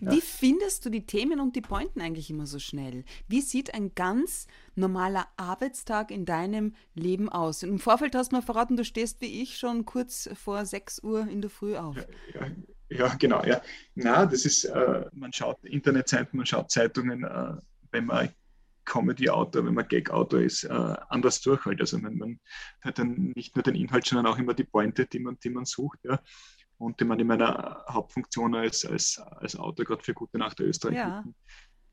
Wie 0.00 0.14
ja. 0.16 0.22
findest 0.22 0.86
du 0.86 0.90
die 0.90 1.06
Themen 1.06 1.40
und 1.40 1.56
die 1.56 1.60
Pointen 1.60 2.00
eigentlich 2.00 2.30
immer 2.30 2.46
so 2.46 2.58
schnell? 2.58 3.04
Wie 3.28 3.40
sieht 3.40 3.74
ein 3.74 3.94
ganz 3.94 4.46
normaler 4.76 5.26
Arbeitstag 5.36 6.10
in 6.10 6.24
deinem 6.24 6.74
Leben 6.94 7.28
aus? 7.28 7.62
Und 7.64 7.70
Im 7.70 7.78
Vorfeld 7.80 8.14
hast 8.14 8.32
du 8.32 8.36
mir 8.36 8.42
verraten, 8.42 8.76
du 8.76 8.84
stehst 8.84 9.20
wie 9.20 9.42
ich 9.42 9.58
schon 9.58 9.84
kurz 9.84 10.28
vor 10.34 10.64
6 10.64 11.02
Uhr 11.02 11.26
in 11.26 11.40
der 11.40 11.50
Früh 11.50 11.76
auf. 11.76 11.96
Ja, 11.96 12.04
ja, 12.34 12.50
Ja, 12.88 13.14
genau, 13.16 13.44
ja. 13.44 13.60
Na, 13.96 14.24
das 14.24 14.44
ist, 14.44 14.64
äh, 14.64 15.04
man 15.12 15.32
schaut 15.32 15.62
Internetseiten, 15.64 16.36
man 16.36 16.46
schaut 16.46 16.70
Zeitungen, 16.70 17.24
äh, 17.24 17.54
wenn 17.90 18.06
man 18.06 18.30
Comedy-Autor, 18.84 19.66
wenn 19.66 19.74
man 19.74 19.88
Gag-Autor 19.88 20.40
ist, 20.40 20.64
äh, 20.64 20.68
anders 21.08 21.40
durch 21.40 21.64
halt. 21.64 21.80
Also 21.80 21.98
man, 21.98 22.16
man, 22.16 22.40
hat 22.82 22.98
dann 22.98 23.32
nicht 23.34 23.56
nur 23.56 23.62
den 23.62 23.74
Inhalt, 23.74 24.06
sondern 24.06 24.26
auch 24.26 24.38
immer 24.38 24.54
die 24.54 24.64
Pointe, 24.64 25.06
die 25.06 25.18
man, 25.18 25.38
die 25.42 25.50
man 25.50 25.64
sucht. 25.64 25.98
Ja. 26.04 26.20
Und 26.84 27.00
die 27.00 27.04
man 27.04 27.18
in 27.18 27.26
meiner 27.26 27.84
Hauptfunktion 27.88 28.54
als, 28.54 28.84
als, 28.84 29.18
als 29.18 29.56
Autor 29.56 29.86
gerade 29.86 30.04
für 30.04 30.14
Gute 30.14 30.38
Nacht 30.38 30.58
der 30.58 30.66
Österreich 30.66 30.96
ja. 30.96 31.24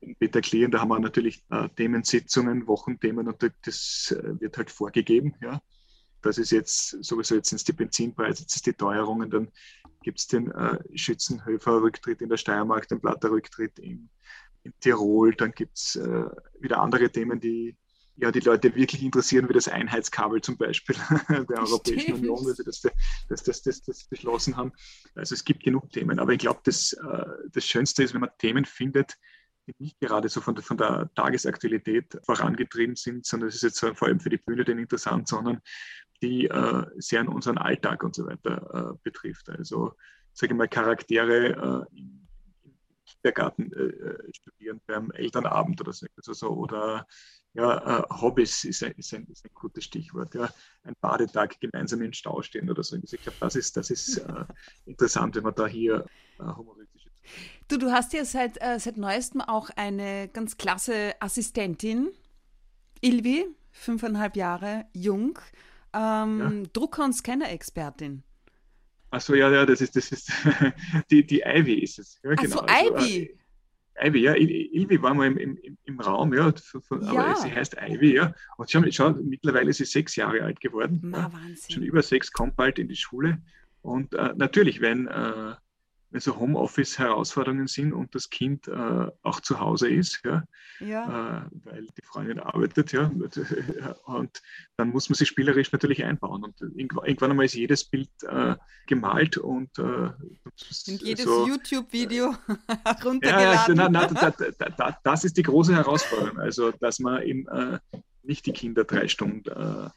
in 0.01 0.15
Peter 0.17 0.41
Kleen, 0.41 0.71
da 0.71 0.81
haben 0.81 0.89
wir 0.89 0.99
natürlich 0.99 1.43
äh, 1.49 1.69
Themensitzungen, 1.69 2.67
Wochenthemen 2.67 3.27
und 3.27 3.41
das 3.63 4.15
äh, 4.17 4.39
wird 4.39 4.57
halt 4.57 4.69
vorgegeben. 4.69 5.35
Ja. 5.41 5.61
Das 6.21 6.37
ist 6.37 6.51
jetzt 6.51 7.03
sowieso, 7.03 7.35
jetzt 7.35 7.49
sind 7.49 7.57
es 7.57 7.63
die 7.63 7.73
Benzinpreise, 7.73 8.41
jetzt 8.43 8.55
ist 8.55 8.65
die 8.65 8.73
Teuerungen, 8.73 9.29
dann 9.29 9.49
gibt 10.03 10.19
es 10.19 10.27
den 10.27 10.51
äh, 10.51 10.77
Schützenhöfer-Rücktritt 10.93 12.21
in 12.21 12.29
der 12.29 12.37
Steiermark, 12.37 12.87
den 12.87 13.01
Platter-Rücktritt 13.01 13.79
in, 13.79 14.09
in, 14.63 14.73
Tirol, 14.79 15.33
dann 15.35 15.51
gibt 15.51 15.77
es 15.77 15.95
äh, 15.95 16.25
wieder 16.59 16.81
andere 16.81 17.09
Themen, 17.09 17.39
die 17.39 17.75
ja, 18.17 18.31
die 18.31 18.39
Leute 18.39 18.75
wirklich 18.75 19.03
interessieren, 19.03 19.49
wie 19.49 19.53
das 19.53 19.67
Einheitskabel 19.67 20.41
zum 20.41 20.57
Beispiel 20.57 20.95
der 21.29 21.59
Europäischen 21.59 22.13
Union, 22.13 22.39
wie 22.45 22.53
sie 22.53 22.63
das, 22.63 22.81
das, 22.81 23.43
das, 23.43 23.61
das, 23.61 23.81
das 23.81 24.03
beschlossen 24.05 24.57
haben. 24.57 24.73
Also 25.15 25.33
es 25.33 25.43
gibt 25.43 25.63
genug 25.63 25.89
Themen, 25.91 26.19
aber 26.19 26.33
ich 26.33 26.39
glaube, 26.39 26.59
das, 26.63 26.93
äh, 26.93 27.25
das 27.51 27.65
Schönste 27.65 28.03
ist, 28.03 28.13
wenn 28.13 28.21
man 28.21 28.29
Themen 28.37 28.65
findet, 28.65 29.17
die 29.67 29.75
nicht 29.77 29.99
gerade 29.99 30.29
so 30.29 30.41
von 30.41 30.55
der, 30.55 30.63
von 30.63 30.77
der 30.77 31.09
Tagesaktualität 31.15 32.19
vorangetrieben 32.23 32.95
sind, 32.95 33.25
sondern 33.25 33.49
es 33.49 33.55
ist 33.55 33.63
jetzt 33.63 33.79
vor 33.79 34.07
allem 34.07 34.19
für 34.19 34.29
die 34.29 34.37
Bühne 34.37 34.65
denn 34.65 34.79
interessant, 34.79 35.27
sondern 35.27 35.61
die 36.21 36.47
äh, 36.47 36.85
sehr 36.97 37.21
an 37.21 37.27
unseren 37.27 37.57
Alltag 37.57 38.03
und 38.03 38.15
so 38.15 38.25
weiter 38.25 38.93
äh, 38.93 38.97
betrifft. 39.03 39.49
Also, 39.49 39.93
sage 40.33 40.53
ich 40.53 40.57
mal, 40.57 40.67
Charaktere 40.67 41.87
äh, 41.93 41.99
im, 41.99 42.21
Kindergarten 43.11 43.71
äh, 43.73 43.83
äh, 43.83 44.33
studieren 44.33 44.81
beim 44.87 45.11
Elternabend 45.11 45.81
oder 45.81 45.93
so, 45.93 46.07
also, 46.15 46.49
oder 46.49 47.05
ja, 47.53 47.99
äh, 47.99 48.03
Hobbys 48.09 48.63
ist 48.63 48.83
ein, 48.83 48.93
ist, 48.93 49.13
ein, 49.13 49.27
ist 49.27 49.45
ein, 49.45 49.51
gutes 49.53 49.83
Stichwort. 49.83 50.33
Ja. 50.35 50.49
Ein 50.83 50.93
Badetag 51.01 51.59
gemeinsam 51.59 52.01
im 52.01 52.13
Stau 52.13 52.41
stehen 52.41 52.69
oder 52.69 52.83
so. 52.83 52.95
Also 52.95 53.15
ich 53.15 53.21
glaube, 53.21 53.37
das 53.39 53.55
ist, 53.55 53.75
das 53.75 53.89
ist 53.89 54.21
interessant, 54.85 55.35
wenn 55.35 55.43
man 55.43 55.55
da 55.55 55.67
hier 55.67 56.05
humoristisch 56.39 57.05
Du, 57.67 57.77
du 57.77 57.91
hast 57.91 58.13
ja 58.13 58.25
seit, 58.25 58.59
seit 58.81 58.97
neuestem 58.97 59.41
auch 59.41 59.69
eine 59.75 60.27
ganz 60.27 60.57
klasse 60.57 61.13
Assistentin, 61.19 62.09
Ilvi, 62.99 63.45
fünfeinhalb 63.71 64.35
Jahre 64.35 64.85
jung 64.93 65.39
ähm, 65.93 66.63
ja. 66.63 66.69
Drucker- 66.73 67.05
und 67.05 67.13
Scanner-Expertin. 67.13 68.23
Achso, 69.09 69.33
ja, 69.33 69.51
ja, 69.51 69.65
das 69.65 69.81
ist, 69.81 69.95
das 69.95 70.11
ist 70.11 70.31
die, 71.11 71.25
die 71.25 71.41
Ivy 71.41 71.79
ist 71.79 71.99
es. 71.99 72.19
Ja, 72.23 72.33
genau. 72.35 72.57
so, 72.57 72.61
also, 72.61 72.95
Ivy. 72.95 73.23
Äh, 73.23 73.37
Ivy, 74.03 74.19
ja, 74.19 74.35
Ilvi 74.35 75.01
war 75.01 75.13
mal 75.13 75.27
im, 75.27 75.37
im, 75.37 75.77
im 75.83 75.99
Raum, 75.99 76.33
ja, 76.33 76.51
von, 76.87 77.03
ja, 77.03 77.11
aber 77.11 77.35
sie 77.35 77.51
heißt 77.51 77.77
Ivy, 77.79 78.15
ja. 78.15 78.33
Und 78.57 78.71
schau, 78.71 78.81
schau, 78.89 79.11
mittlerweile 79.11 79.69
ist 79.69 79.77
sie 79.77 79.85
sechs 79.85 80.15
Jahre 80.15 80.43
alt 80.43 80.59
geworden. 80.59 80.99
Na, 81.03 81.31
Wahnsinn. 81.31 81.75
Schon 81.75 81.83
über 81.83 82.01
sechs, 82.01 82.31
kommt 82.31 82.55
bald 82.55 82.79
in 82.79 82.87
die 82.87 82.95
Schule. 82.95 83.41
Und 83.81 84.13
äh, 84.13 84.33
natürlich, 84.35 84.81
wenn 84.81 85.07
äh, 85.07 85.53
wenn 86.11 86.19
so 86.19 86.37
Homeoffice-Herausforderungen 86.37 87.67
sind 87.67 87.93
und 87.93 88.13
das 88.13 88.29
Kind 88.29 88.67
äh, 88.67 89.07
auch 89.23 89.39
zu 89.39 89.59
Hause 89.59 89.89
ist, 89.89 90.21
ja, 90.25 90.43
ja. 90.79 91.39
Äh, 91.39 91.49
weil 91.63 91.87
die 91.97 92.01
Freundin 92.03 92.39
arbeitet, 92.39 92.91
ja, 92.91 93.09
und 94.05 94.41
dann 94.75 94.89
muss 94.89 95.09
man 95.09 95.15
sich 95.15 95.29
spielerisch 95.29 95.71
natürlich 95.71 96.03
einbauen. 96.03 96.43
Und 96.43 96.59
irgendwann 96.61 97.31
einmal 97.31 97.45
ist 97.45 97.55
jedes 97.55 97.85
Bild 97.85 98.09
äh, 98.23 98.55
gemalt 98.87 99.37
und, 99.37 99.77
äh, 99.79 99.81
und 99.81 100.13
jedes 100.85 101.25
so, 101.25 101.47
YouTube-Video 101.47 102.35
runtergeladen. 103.03 103.21
Ja, 103.21 103.89
na, 103.89 103.89
na, 103.89 104.07
da, 104.07 104.69
da, 104.69 104.97
das 105.03 105.23
ist 105.23 105.37
die 105.37 105.43
große 105.43 105.73
Herausforderung, 105.73 106.39
also 106.39 106.71
dass 106.71 106.99
man 106.99 107.21
eben 107.23 107.47
äh, 107.47 107.79
nicht 108.23 108.45
die 108.45 108.53
Kinder 108.53 108.83
drei 108.83 109.07
Stunden 109.07 109.91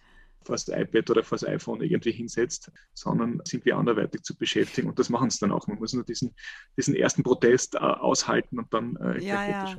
vor 0.44 0.54
das 0.54 0.68
iPad 0.68 1.10
oder 1.10 1.22
vor 1.22 1.38
das 1.38 1.46
iPhone 1.48 1.80
irgendwie 1.80 2.12
hinsetzt, 2.12 2.70
sondern 2.92 3.40
sind 3.44 3.64
wir 3.64 3.76
anderweitig 3.76 4.22
zu 4.22 4.36
beschäftigen 4.36 4.88
und 4.88 4.98
das 4.98 5.10
machen 5.10 5.28
es 5.28 5.38
dann 5.38 5.52
auch. 5.52 5.66
Man 5.66 5.78
muss 5.78 5.92
nur 5.92 6.04
diesen, 6.04 6.34
diesen 6.76 6.94
ersten 6.94 7.22
Protest 7.22 7.74
äh, 7.74 7.78
aushalten 7.78 8.58
und 8.58 8.72
dann 8.72 8.96
äh, 8.96 9.22
ja, 9.22 9.48
ja. 9.48 9.76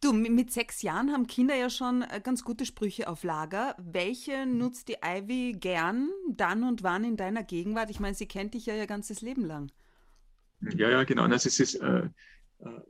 Du, 0.00 0.12
mit 0.12 0.52
sechs 0.52 0.82
Jahren 0.82 1.12
haben 1.12 1.26
Kinder 1.26 1.54
ja 1.54 1.68
schon 1.68 2.02
äh, 2.02 2.20
ganz 2.22 2.44
gute 2.44 2.64
Sprüche 2.64 3.08
auf 3.08 3.24
Lager. 3.24 3.76
Welche 3.78 4.46
nutzt 4.46 4.88
die 4.88 4.96
Ivy 5.04 5.52
gern, 5.52 6.08
dann 6.30 6.64
und 6.64 6.82
wann 6.82 7.04
in 7.04 7.16
deiner 7.16 7.42
Gegenwart? 7.42 7.90
Ich 7.90 8.00
meine, 8.00 8.14
sie 8.14 8.26
kennt 8.26 8.54
dich 8.54 8.66
ja 8.66 8.74
ihr 8.74 8.86
ganzes 8.86 9.20
Leben 9.20 9.44
lang. 9.44 9.70
Ja, 10.60 10.88
ja, 10.88 11.04
genau. 11.04 11.24
Also 11.24 11.48
es 11.48 11.60
ist 11.60 11.74
äh, 11.74 12.08
äh, 12.60 12.80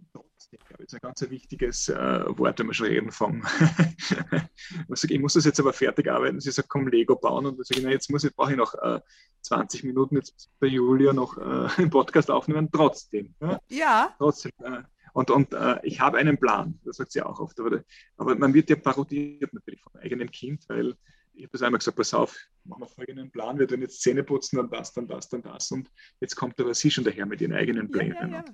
ich 0.53 0.61
glaube, 0.61 0.85
das 0.85 0.93
ist 0.93 0.95
ein 0.95 1.01
ganz 1.01 1.31
wichtiges 1.31 1.89
äh, 1.89 2.25
Wort, 2.39 2.59
wenn 2.59 2.67
wir 2.67 2.75
schon 2.75 2.87
reden 2.87 3.11
vom. 3.11 3.43
ich 5.09 5.21
muss 5.21 5.35
das 5.35 5.45
jetzt 5.45 5.61
aber 5.61 5.73
fertig 5.73 6.11
arbeiten. 6.11 6.41
Sie 6.41 6.51
sagt, 6.51 6.69
komm, 6.69 6.89
Lego 6.89 7.17
bauen. 7.17 7.47
Und 7.47 7.61
ich 7.61 7.67
sage, 7.69 7.81
na, 7.83 7.91
jetzt 7.91 8.11
muss 8.11 8.25
ich, 8.25 8.35
brauche 8.35 8.53
ich 8.53 8.57
noch 8.57 8.75
äh, 8.75 9.01
20 9.43 9.85
Minuten, 9.85 10.17
jetzt 10.17 10.51
bei 10.61 10.69
Julia 10.69 11.13
noch 11.13 11.37
äh, 11.39 11.69
einen 11.81 11.91
Podcast 11.91 12.31
aufnehmen. 12.31 12.69
Trotzdem. 12.71 13.35
Ja. 13.41 13.61
ja. 13.69 14.15
Trotzdem. 14.19 14.53
Äh, 14.63 14.83
und, 15.13 15.31
und 15.31 15.53
äh, 15.55 15.79
ich 15.83 16.01
habe 16.01 16.19
einen 16.19 16.39
Plan, 16.39 16.79
das 16.85 16.97
sagt 16.97 17.13
sie 17.13 17.23
auch 17.23 17.41
oft. 17.41 17.59
Aber, 17.59 17.83
aber 18.17 18.37
man 18.37 18.55
wird 18.55 18.71
ja 18.71 18.77
parodiert 18.77 19.53
natürlich 19.53 19.83
vom 19.83 19.97
eigenen 19.97 20.31
Kind, 20.31 20.69
weil 20.69 20.95
ich 21.33 21.45
habe 21.45 21.53
das 21.53 21.63
einmal 21.63 21.79
gesagt, 21.79 21.97
pass 21.97 22.15
auf, 22.15 22.37
machen 22.65 22.83
wir 22.83 22.89
folgenden 22.89 23.31
Plan, 23.31 23.59
wir 23.59 23.69
tun 23.69 23.81
jetzt 23.83 24.01
Zähne 24.03 24.25
putzen, 24.25 24.57
dann 24.57 24.71
das, 24.71 24.93
dann 24.93 25.07
das, 25.07 25.29
dann 25.29 25.43
das. 25.43 25.71
Und 25.71 25.91
jetzt 26.21 26.35
kommt 26.35 26.59
aber 26.61 26.75
sie 26.75 26.91
schon 26.91 27.05
daher 27.05 27.27
mit 27.27 27.41
ihren 27.41 27.53
eigenen 27.53 27.91
Plänen. 27.91 28.31
Ja, 28.31 28.39
ja, 28.39 28.45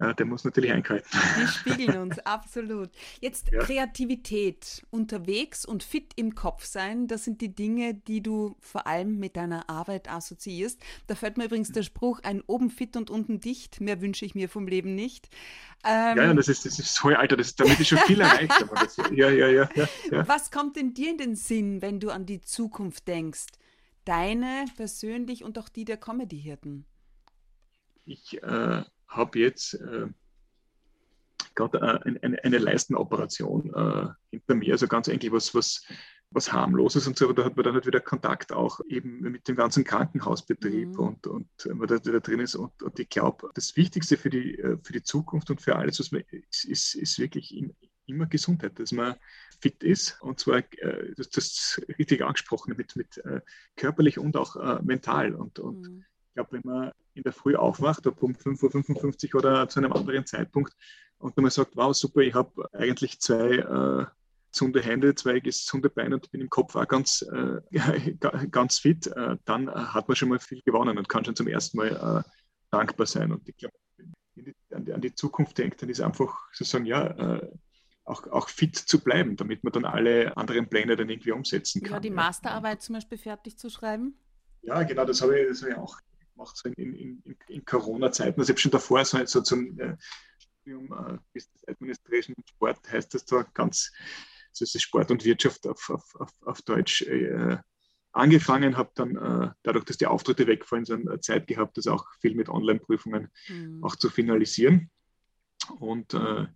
ja 0.00 0.08
ja, 0.08 0.14
der 0.14 0.26
muss 0.26 0.44
natürlich 0.44 0.72
einkalten. 0.72 1.08
Die 1.38 1.46
spiegeln 1.72 1.98
uns, 1.98 2.18
absolut. 2.20 2.90
Jetzt 3.20 3.50
ja. 3.52 3.60
Kreativität, 3.60 4.86
unterwegs 4.90 5.64
und 5.64 5.82
fit 5.82 6.12
im 6.16 6.34
Kopf 6.34 6.64
sein, 6.64 7.08
das 7.08 7.24
sind 7.24 7.40
die 7.40 7.54
Dinge, 7.54 7.94
die 7.94 8.22
du 8.22 8.56
vor 8.60 8.86
allem 8.86 9.18
mit 9.18 9.36
deiner 9.36 9.68
Arbeit 9.68 10.10
assoziierst. 10.10 10.80
Da 11.06 11.14
fällt 11.14 11.36
mir 11.36 11.44
übrigens 11.44 11.72
der 11.72 11.82
Spruch, 11.82 12.20
ein 12.22 12.42
oben 12.46 12.70
fit 12.70 12.96
und 12.96 13.10
unten 13.10 13.40
dicht, 13.40 13.80
mehr 13.80 14.00
wünsche 14.00 14.24
ich 14.24 14.34
mir 14.34 14.48
vom 14.48 14.66
Leben 14.66 14.94
nicht. 14.94 15.28
Ähm, 15.84 16.16
ja, 16.16 16.24
ja, 16.24 16.34
das 16.34 16.48
ist, 16.48 16.64
das 16.64 16.78
ist 16.78 16.94
so, 16.94 17.08
Alter, 17.08 17.36
das, 17.36 17.54
damit 17.54 17.78
ist 17.78 17.88
schon 17.88 17.98
viel 17.98 18.20
erreicht. 18.20 18.52
Das, 18.74 18.96
ja, 19.12 19.30
ja, 19.30 19.48
ja, 19.48 19.68
ja, 19.74 20.28
Was 20.28 20.50
kommt 20.50 20.76
denn 20.76 20.94
dir 20.94 21.10
in 21.10 21.18
den 21.18 21.36
Sinn, 21.36 21.82
wenn 21.82 22.00
du 22.00 22.10
an 22.10 22.24
die 22.24 22.40
Zukunft 22.40 23.06
denkst? 23.08 23.46
Deine 24.04 24.64
persönlich 24.76 25.44
und 25.44 25.58
auch 25.58 25.68
die 25.68 25.84
der 25.84 25.98
Comedy-Hirten? 25.98 26.86
Ich 28.06 28.42
äh, 28.42 28.82
habe 29.08 29.38
jetzt 29.38 29.74
äh, 29.74 30.06
gerade 31.54 31.78
äh, 31.78 32.18
eine, 32.22 32.44
eine, 32.44 32.58
Leistenoperation 32.58 33.72
äh, 33.74 34.08
hinter 34.30 34.54
mir, 34.54 34.72
also 34.72 34.86
ganz 34.86 35.08
eigentlich 35.08 35.32
was, 35.32 35.54
was, 35.54 35.84
was 36.30 36.52
harmloses 36.52 37.06
und 37.06 37.18
so, 37.18 37.24
aber 37.24 37.34
da 37.34 37.44
hat 37.44 37.56
man 37.56 37.64
dann 37.64 37.74
halt 37.74 37.86
wieder 37.86 38.00
Kontakt 38.00 38.52
auch 38.52 38.80
eben 38.88 39.20
mit 39.20 39.48
dem 39.48 39.56
ganzen 39.56 39.82
Krankenhausbetrieb 39.84 40.90
mhm. 40.90 40.98
und, 40.98 41.26
und 41.26 41.48
man 41.74 41.88
da 41.88 42.04
wieder 42.04 42.20
drin 42.20 42.40
ist. 42.40 42.54
Und, 42.54 42.82
und 42.82 42.98
ich 42.98 43.08
glaube, 43.08 43.50
das 43.54 43.76
Wichtigste 43.76 44.16
für 44.16 44.30
die, 44.30 44.58
äh, 44.58 44.78
für 44.82 44.92
die 44.92 45.02
Zukunft 45.02 45.50
und 45.50 45.60
für 45.60 45.76
alles, 45.76 45.98
was 45.98 46.12
man 46.12 46.22
ist, 46.30 46.64
ist, 46.64 46.94
ist 46.94 47.18
wirklich 47.18 47.56
immer 48.06 48.26
Gesundheit, 48.26 48.78
dass 48.78 48.92
man 48.92 49.16
fit 49.60 49.82
ist 49.82 50.20
und 50.22 50.38
zwar 50.38 50.58
äh, 50.58 51.14
das, 51.16 51.30
das 51.30 51.80
richtig 51.98 52.22
angesprochen 52.22 52.74
mit, 52.76 52.94
mit 52.94 53.18
äh, 53.18 53.40
körperlich 53.76 54.18
und 54.18 54.36
auch 54.36 54.56
äh, 54.56 54.80
mental. 54.82 55.34
Und, 55.34 55.58
und 55.58 55.80
mhm 55.80 56.04
glaube, 56.38 56.52
wenn 56.52 56.62
man 56.64 56.92
in 57.14 57.22
der 57.24 57.32
Früh 57.32 57.56
aufwacht, 57.56 58.06
ob 58.06 58.22
um 58.22 58.32
5.55 58.32 59.34
Uhr 59.34 59.40
oder 59.40 59.68
zu 59.68 59.80
einem 59.80 59.92
anderen 59.92 60.24
Zeitpunkt, 60.24 60.72
und 61.18 61.36
man 61.36 61.50
sagt, 61.50 61.74
wow, 61.74 61.92
super, 61.94 62.20
ich 62.20 62.32
habe 62.32 62.68
eigentlich 62.72 63.18
zwei 63.20 63.56
äh, 63.56 64.06
gesunde 64.52 64.80
Hände, 64.80 65.16
zwei 65.16 65.40
gesunde 65.40 65.90
Beine 65.90 66.14
und 66.14 66.30
bin 66.30 66.40
im 66.40 66.48
Kopf 66.48 66.76
auch 66.76 66.86
ganz, 66.86 67.22
äh, 67.22 67.60
ganz 68.50 68.78
fit, 68.78 69.08
äh, 69.08 69.36
dann 69.44 69.68
hat 69.68 70.06
man 70.06 70.14
schon 70.14 70.28
mal 70.28 70.38
viel 70.38 70.62
gewonnen 70.62 70.96
und 70.96 71.08
kann 71.08 71.24
schon 71.24 71.34
zum 71.34 71.48
ersten 71.48 71.76
Mal 71.78 72.24
äh, 72.24 72.30
dankbar 72.70 73.08
sein. 73.08 73.32
Und 73.32 73.48
ich 73.48 73.56
glaube, 73.56 73.74
wenn 74.36 74.46
ich 74.46 74.54
an 74.76 74.84
die, 74.84 74.92
an 74.92 75.00
die, 75.00 75.12
Zukunft 75.12 75.58
denkt, 75.58 75.82
dann 75.82 75.88
ist 75.88 76.00
einfach 76.00 76.32
sozusagen, 76.52 76.86
ja, 76.86 77.06
äh, 77.06 77.50
auch, 78.04 78.24
auch, 78.28 78.48
fit 78.48 78.76
zu 78.76 79.02
bleiben, 79.02 79.36
damit 79.36 79.64
man 79.64 79.72
dann 79.72 79.84
alle 79.84 80.36
anderen 80.36 80.68
Pläne 80.68 80.94
dann 80.94 81.10
irgendwie 81.10 81.32
umsetzen 81.32 81.82
kann. 81.82 81.94
Ja, 81.94 82.00
die 82.00 82.10
Masterarbeit 82.10 82.78
ja. 82.78 82.78
zum 82.78 82.94
Beispiel 82.94 83.18
fertig 83.18 83.58
zu 83.58 83.70
schreiben? 83.70 84.16
Ja, 84.62 84.84
genau, 84.84 85.04
das 85.04 85.20
habe 85.20 85.38
ich, 85.38 85.48
das 85.48 85.62
habe 85.62 85.72
ich 85.72 85.76
auch 85.76 85.98
gemacht, 86.38 86.56
so 86.56 86.68
in, 86.68 86.94
in, 86.94 87.22
in, 87.24 87.36
in 87.48 87.64
Corona-Zeiten. 87.64 88.40
Also 88.40 88.50
ich 88.50 88.54
habe 88.54 88.60
schon 88.60 88.70
davor 88.70 89.04
so, 89.04 89.24
so 89.26 89.42
zum 89.42 89.78
äh, 89.78 89.96
Studium 90.38 90.92
äh, 90.92 91.18
Business 91.32 91.64
Administration 91.66 92.34
und 92.36 92.48
Sport 92.48 92.90
heißt 92.90 93.14
das 93.14 93.24
da 93.24 93.42
ganz, 93.54 93.92
so 94.52 94.64
ist 94.64 94.80
Sport 94.80 95.10
und 95.10 95.24
Wirtschaft 95.24 95.66
auf, 95.66 95.90
auf, 95.90 96.14
auf, 96.16 96.32
auf 96.42 96.62
Deutsch 96.62 97.02
äh, 97.02 97.58
angefangen, 98.12 98.76
habe 98.76 98.90
dann 98.94 99.16
äh, 99.16 99.50
dadurch, 99.62 99.84
dass 99.84 99.98
die 99.98 100.06
Auftritte 100.06 100.46
wegfallen, 100.46 100.84
so 100.84 100.94
eine 100.94 101.20
Zeit 101.20 101.46
gehabt, 101.46 101.76
das 101.76 101.86
auch 101.86 102.06
viel 102.20 102.34
mit 102.34 102.48
Online-Prüfungen 102.48 103.28
mhm. 103.48 103.84
auch 103.84 103.96
zu 103.96 104.08
finalisieren. 104.08 104.90
Und 105.78 106.14
äh, 106.14 106.46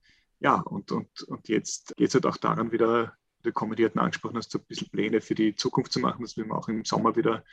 ja, 0.40 0.60
und, 0.60 0.90
und, 0.90 1.22
und 1.22 1.48
jetzt 1.48 1.94
geht 1.96 2.08
es 2.08 2.14
halt 2.14 2.26
auch 2.26 2.36
daran, 2.36 2.72
wieder 2.72 3.16
der 3.44 3.52
Comedy 3.52 3.84
hat 3.84 3.96
angesprochen 3.96 4.36
hast, 4.36 4.50
so 4.50 4.58
ein 4.58 4.64
bisschen 4.66 4.90
Pläne 4.90 5.20
für 5.20 5.34
die 5.34 5.54
Zukunft 5.54 5.92
zu 5.92 6.00
machen. 6.00 6.22
Das 6.22 6.36
will 6.36 6.46
wir 6.46 6.56
auch 6.56 6.68
im 6.68 6.84
Sommer 6.84 7.16
wieder 7.16 7.44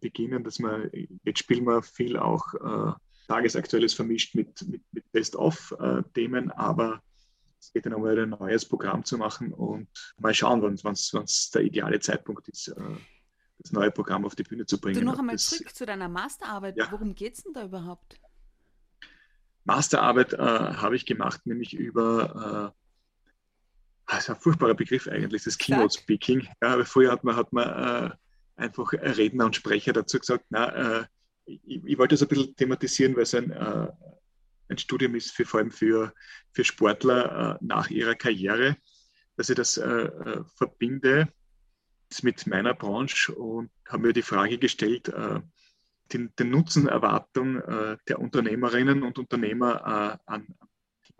beginnen, 0.00 0.44
dass 0.44 0.58
wir, 0.58 0.90
jetzt 1.24 1.38
spielen 1.38 1.66
wir 1.66 1.82
viel 1.82 2.16
auch 2.16 2.54
äh, 2.54 2.92
Tagesaktuelles 3.28 3.94
vermischt 3.94 4.34
mit, 4.34 4.66
mit, 4.68 4.82
mit 4.92 5.12
Best-of-Themen, 5.12 6.50
aber 6.52 7.02
es 7.58 7.72
geht 7.72 7.86
dann 7.86 7.94
einmal 7.94 8.18
ein 8.18 8.30
neues 8.30 8.64
Programm 8.64 9.04
zu 9.04 9.18
machen 9.18 9.52
und 9.52 9.88
mal 10.18 10.34
schauen, 10.34 10.62
wann 10.62 10.94
es 10.94 11.50
der 11.50 11.62
ideale 11.62 11.98
Zeitpunkt 12.00 12.48
ist, 12.48 12.68
äh, 12.68 12.80
das 13.58 13.72
neue 13.72 13.90
Programm 13.90 14.24
auf 14.24 14.34
die 14.34 14.44
Bühne 14.44 14.66
zu 14.66 14.80
bringen. 14.80 15.00
Du 15.00 15.04
noch 15.04 15.18
einmal 15.18 15.36
das, 15.36 15.46
zurück 15.46 15.74
zu 15.74 15.86
deiner 15.86 16.08
Masterarbeit. 16.08 16.76
Ja. 16.76 16.88
Worum 16.92 17.14
geht 17.14 17.34
es 17.34 17.42
denn 17.42 17.54
da 17.54 17.64
überhaupt? 17.64 18.20
Masterarbeit 19.64 20.34
äh, 20.34 20.38
habe 20.38 20.94
ich 20.94 21.06
gemacht, 21.06 21.44
nämlich 21.46 21.74
über, 21.74 22.72
äh, 22.72 22.85
das 24.06 24.20
ist 24.20 24.30
ein 24.30 24.40
furchtbarer 24.40 24.74
Begriff 24.74 25.08
eigentlich, 25.08 25.44
das 25.44 25.58
Keynote 25.58 25.98
Speaking. 25.98 26.46
Ja, 26.62 26.82
früher 26.84 27.10
hat 27.10 27.24
man, 27.24 27.36
hat 27.36 27.52
man 27.52 28.10
äh, 28.10 28.10
einfach 28.56 28.92
Redner 28.92 29.46
und 29.46 29.56
Sprecher 29.56 29.92
dazu 29.92 30.18
gesagt, 30.18 30.44
na, 30.50 31.00
äh, 31.00 31.04
ich, 31.44 31.84
ich, 31.84 31.98
wollte 31.98 32.14
das 32.14 32.22
ein 32.22 32.28
bisschen 32.28 32.56
thematisieren, 32.56 33.14
weil 33.16 33.22
es 33.24 33.34
ein, 33.34 33.50
äh, 33.50 33.88
ein 34.68 34.78
Studium 34.78 35.14
ist, 35.14 35.32
für, 35.32 35.44
vor 35.44 35.60
allem 35.60 35.70
für, 35.70 36.12
für 36.52 36.64
Sportler 36.64 37.58
äh, 37.60 37.64
nach 37.64 37.90
ihrer 37.90 38.14
Karriere, 38.14 38.76
dass 39.36 39.50
ich 39.50 39.56
das 39.56 39.74
verbinde 40.54 41.28
mit 42.22 42.46
meiner 42.46 42.72
Branche 42.72 43.34
und 43.34 43.70
habe 43.86 44.06
mir 44.06 44.12
die 44.14 44.22
Frage 44.22 44.56
gestellt, 44.56 45.12
den, 46.12 46.32
den 46.38 46.50
Nutzenerwartung 46.50 47.60
äh, 47.60 47.96
der 48.08 48.20
Unternehmerinnen 48.20 49.02
und 49.02 49.18
Unternehmer 49.18 50.18
äh, 50.26 50.30
an 50.30 50.46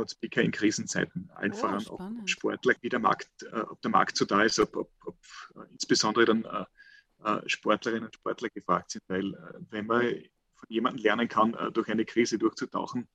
Speaker 0.07 0.43
in 0.43 0.51
Krisenzeiten, 0.51 1.31
allen 1.35 1.53
oh, 1.53 1.57
voran 1.57 1.87
auch 1.89 2.11
Sportler, 2.27 2.75
wie 2.81 2.89
der 2.89 2.99
Markt, 2.99 3.31
äh, 3.43 3.61
ob 3.61 3.81
der 3.83 3.91
Markt 3.91 4.17
so 4.17 4.25
da 4.25 4.43
ist, 4.43 4.59
ob, 4.59 4.77
ob, 4.77 4.91
ob 5.05 5.19
äh, 5.55 5.73
insbesondere 5.73 6.25
dann 6.27 6.45
äh, 6.45 6.65
äh, 7.25 7.49
Sportlerinnen 7.49 8.05
und 8.05 8.15
Sportler 8.15 8.51
gefragt 8.51 8.91
sind, 8.91 9.05
weil 9.09 9.33
wenn 9.71 9.87
man 9.87 10.03
von 10.55 10.69
jemandem 10.69 11.03
lernen 11.03 11.29
kann, 11.29 11.55
durch 11.75 11.89
eine 11.91 12.05
Krise 12.05 12.39
durchzutauchen, 12.39 13.07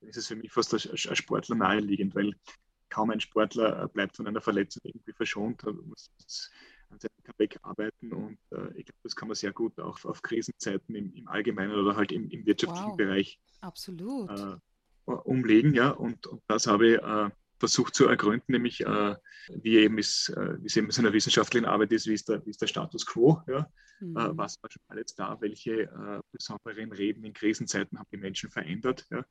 dann 0.00 0.08
ist 0.08 0.16
es 0.16 0.28
für 0.28 0.36
mich 0.36 0.50
fast 0.50 0.72
als 0.72 1.18
Sportler 1.18 1.56
naheliegend, 1.56 2.14
weil 2.14 2.34
kaum 2.88 3.10
ein 3.10 3.20
Sportler 3.20 3.88
bleibt 3.88 4.16
von 4.16 4.26
einer 4.26 4.40
Verletzung 4.40 4.80
irgendwie 4.84 5.12
verschont. 5.12 5.62
muss 5.86 6.10
an 6.90 6.98
seinem 7.00 7.24
Comeback 7.24 7.58
arbeiten 7.62 8.12
und 8.12 8.38
äh, 8.50 8.68
ich 8.76 8.86
glaube, 8.86 8.98
das 9.02 9.16
kann 9.16 9.28
man 9.28 9.34
sehr 9.34 9.52
gut 9.52 9.78
auch 9.80 10.04
auf 10.04 10.22
Krisenzeiten 10.22 10.94
im, 10.94 11.12
im 11.14 11.28
Allgemeinen 11.28 11.72
oder 11.72 11.96
halt 11.96 12.12
im, 12.12 12.30
im 12.30 12.46
wirtschaftlichen 12.46 12.90
wow. 12.90 12.96
Bereich 12.96 13.40
Absolut. 13.60 14.30
Äh, 14.30 14.56
umlegen. 15.06 15.74
Ja? 15.74 15.90
Und, 15.90 16.26
und 16.26 16.42
das 16.48 16.66
habe 16.66 16.88
ich 16.88 17.02
äh, 17.02 17.30
versucht 17.58 17.94
zu 17.94 18.06
ergründen, 18.06 18.52
nämlich 18.52 18.80
äh, 18.80 19.16
wie, 19.48 19.78
eben 19.78 19.98
ist, 19.98 20.28
äh, 20.30 20.60
wie 20.60 20.66
es 20.66 20.76
eben 20.76 20.90
in 20.90 20.98
einer 20.98 21.12
wissenschaftlichen 21.12 21.66
Arbeit 21.66 21.92
ist, 21.92 22.06
wie 22.06 22.14
ist 22.14 22.28
der, 22.28 22.44
wie 22.44 22.50
ist 22.50 22.60
der 22.60 22.66
Status 22.66 23.06
quo, 23.06 23.40
ja? 23.46 23.70
Äh, 24.00 24.04
mhm. 24.04 24.36
was 24.36 24.62
war 24.62 24.70
schon 24.70 24.82
alles 24.88 25.14
da, 25.14 25.40
welche 25.40 25.88
besonderen 26.30 26.92
Reden 26.92 27.24
in 27.24 27.32
Krisenzeiten 27.32 27.98
haben 27.98 28.08
die 28.12 28.18
Menschen 28.18 28.50
verändert. 28.50 29.06
Ja? 29.10 29.24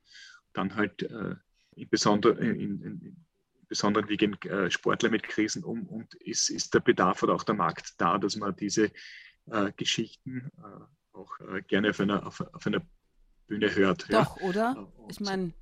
Dann 0.53 0.75
halt 0.75 1.03
in, 1.03 1.89
besonder, 1.89 2.39
in, 2.39 2.81
in, 2.81 3.25
besonderen 3.67 4.09
wie 4.09 4.17
gehen 4.17 4.39
äh, 4.43 4.69
Sportler 4.71 5.09
mit 5.09 5.23
Krisen 5.23 5.63
um 5.63 5.87
und 5.87 6.13
ist, 6.15 6.49
ist 6.49 6.73
der 6.73 6.79
Bedarf 6.79 7.23
oder 7.23 7.35
auch 7.35 7.43
der 7.43 7.55
Markt 7.55 7.93
da, 7.97 8.17
dass 8.17 8.35
man 8.35 8.55
diese 8.55 8.91
äh, 9.47 9.71
Geschichten 9.75 10.51
äh, 10.57 11.17
auch 11.17 11.39
äh, 11.39 11.61
gerne 11.61 11.89
auf 11.89 11.99
einer, 11.99 12.25
auf, 12.25 12.41
auf, 12.41 12.65
einer 12.65 12.81
Bühne 13.47 13.73
hört. 13.75 14.11
Doch, 14.11 14.39
ja. 14.39 14.47
oder? 14.47 14.87
Und 14.97 15.11
ich 15.11 15.19
meine, 15.19 15.53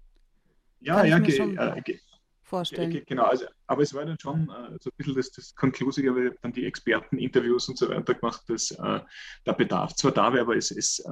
ja, 0.84 1.04
ja, 1.04 1.20
ge, 1.20 1.38
äh, 1.38 1.82
ge, 1.82 2.00
vorstellen. 2.44 2.92
Ge, 2.92 3.04
genau, 3.06 3.24
also, 3.24 3.46
aber 3.68 3.82
es 3.82 3.94
war 3.94 4.06
dann 4.06 4.20
schon 4.20 4.44
äh, 4.50 4.78
so 4.80 4.90
ein 4.90 4.98
bisschen 4.98 5.16
das, 5.16 5.32
das 5.32 5.56
Konklusive, 5.56 6.16
weil 6.16 6.36
dann 6.42 6.54
die 6.54 6.66
Experteninterviews 6.66 7.70
und 7.70 7.78
so 7.78 7.90
weiter 7.90 8.13
gemacht, 8.13 8.44
dass 8.48 8.68
der 8.68 9.54
Bedarf 9.58 9.96
zwar 9.96 10.12
da 10.12 10.34
wäre, 10.34 10.44
aber 10.44 10.56
es 10.56 10.72
ist 10.72 11.04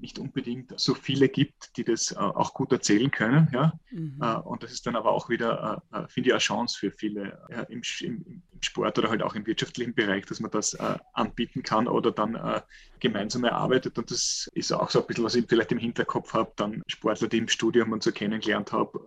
nicht 0.00 0.18
unbedingt 0.18 0.78
so 0.78 0.94
viele 0.94 1.28
gibt, 1.28 1.76
die 1.76 1.84
das 1.84 2.12
äh, 2.12 2.16
auch 2.16 2.54
gut 2.54 2.72
erzählen 2.72 3.10
können. 3.10 3.48
Ja? 3.52 3.72
Mhm. 3.90 4.18
Äh, 4.20 4.36
und 4.36 4.62
das 4.62 4.72
ist 4.72 4.86
dann 4.86 4.96
aber 4.96 5.10
auch 5.10 5.28
wieder, 5.28 5.82
äh, 5.92 6.06
finde 6.08 6.28
ich, 6.28 6.32
eine 6.34 6.40
Chance 6.40 6.78
für 6.78 6.90
viele 6.90 7.66
im, 7.68 7.82
im, 8.00 8.24
im, 8.26 8.42
Sport 8.60 8.98
oder 8.98 9.10
halt 9.10 9.22
auch 9.22 9.34
im 9.34 9.46
wirtschaftlichen 9.46 9.94
Bereich, 9.94 10.26
dass 10.26 10.40
man 10.40 10.50
das 10.50 10.76
anbieten 11.12 11.62
kann 11.62 11.86
oder 11.86 12.10
dann 12.10 12.62
gemeinsam 12.98 13.44
erarbeitet. 13.44 13.98
Und 13.98 14.10
das 14.10 14.50
ist 14.54 14.72
auch 14.72 14.90
so 14.90 15.00
ein 15.00 15.06
bisschen, 15.06 15.24
was 15.24 15.36
ich 15.36 15.46
vielleicht 15.48 15.70
im 15.70 15.78
Hinterkopf 15.78 16.34
habe, 16.34 16.52
dann 16.56 16.82
Sportler, 16.88 17.28
die 17.28 17.38
im 17.38 17.48
Studium 17.48 17.92
und 17.92 18.02
so 18.02 18.10
kennengelernt 18.10 18.72
habe, 18.72 19.04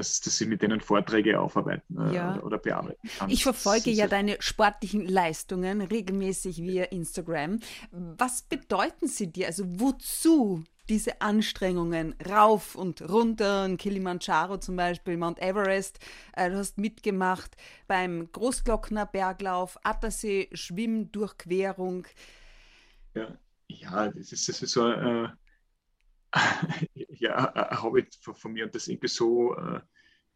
dass, 0.00 0.20
dass 0.20 0.36
sie 0.38 0.46
mit 0.46 0.62
denen 0.62 0.80
Vorträge 0.80 1.38
aufarbeiten 1.38 1.98
äh, 1.98 2.14
ja. 2.14 2.34
oder, 2.34 2.44
oder, 2.46 2.58
bearbeiten 2.58 3.08
kann. 3.18 3.30
Ich 3.30 3.42
verfolge 3.42 3.90
ja 3.90 4.08
deine 4.08 4.36
sportlichen 4.40 5.06
Leistungen 5.06 5.82
regelmäßig 5.82 6.62
via 6.62 6.84
Instagram. 6.84 7.60
Was 7.92 8.42
bedeuten 8.42 9.08
sie 9.08 9.30
dir? 9.30 9.46
Also 9.46 9.64
wozu 9.66 10.64
diese 10.88 11.20
Anstrengungen 11.20 12.16
rauf 12.28 12.74
und 12.74 13.08
runter, 13.08 13.64
in 13.64 13.76
Kilimanjaro 13.76 14.58
zum 14.58 14.74
Beispiel, 14.74 15.16
Mount 15.16 15.40
Everest. 15.40 16.00
Äh, 16.32 16.50
du 16.50 16.56
hast 16.56 16.78
mitgemacht 16.78 17.56
beim 17.86 18.32
Großglockner 18.32 19.06
Berglauf, 19.06 19.78
Attersee 19.84 20.48
Schwimmdurchquerung. 20.52 22.08
Ja, 23.14 23.38
ja 23.68 24.08
das, 24.08 24.32
ist, 24.32 24.48
das 24.48 24.62
ist 24.62 24.72
so 24.72 24.88
äh, 24.88 25.28
ja, 27.20 27.52
ein 27.52 27.82
Hobby 27.82 28.06
von 28.20 28.52
mir 28.52 28.64
und 28.64 28.74
das 28.74 28.88
irgendwie 28.88 29.08
so 29.08 29.54
äh, 29.54 29.80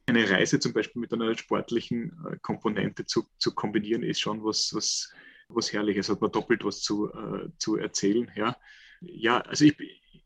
eine 0.07 0.31
Reise 0.31 0.61
zum 0.61 0.73
Beispiel 0.73 1.01
mit 1.01 1.13
einer 1.13 1.37
sportlichen 1.37 2.13
äh, 2.31 2.37
Komponente 2.43 3.07
zu, 3.07 3.27
zu 3.39 3.55
kombinieren, 3.55 4.03
ist 4.03 4.21
schon 4.21 4.45
was, 4.45 4.73
was, 4.75 5.13
was 5.49 5.73
Herrliches, 5.73 6.11
hat 6.11 6.21
man 6.21 6.31
doppelt 6.31 6.63
was 6.65 6.83
zu, 6.83 7.11
äh, 7.11 7.49
zu 7.59 7.77
erzählen. 7.77 8.31
Ja, 8.37 8.57
ja 9.01 9.41
also 9.41 9.65
ich, 9.65 9.77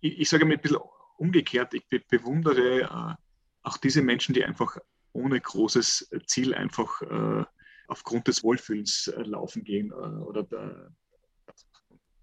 ich, 0.00 0.18
ich 0.20 0.28
sage 0.28 0.44
mal 0.44 0.54
ein 0.54 0.60
bisschen 0.60 0.80
umgekehrt, 1.16 1.74
ich 1.74 1.86
bewundere 2.08 2.82
äh, 2.82 3.14
auch 3.62 3.76
diese 3.76 4.02
Menschen, 4.02 4.34
die 4.34 4.44
einfach 4.44 4.78
ohne 5.12 5.40
großes 5.40 6.10
Ziel 6.26 6.54
einfach 6.54 7.02
äh, 7.02 7.44
aufgrund 7.86 8.26
des 8.26 8.42
Wohlfühlens 8.42 9.08
äh, 9.08 9.22
laufen 9.22 9.62
gehen 9.64 9.92
oder 9.92 10.42
da, 10.42 10.90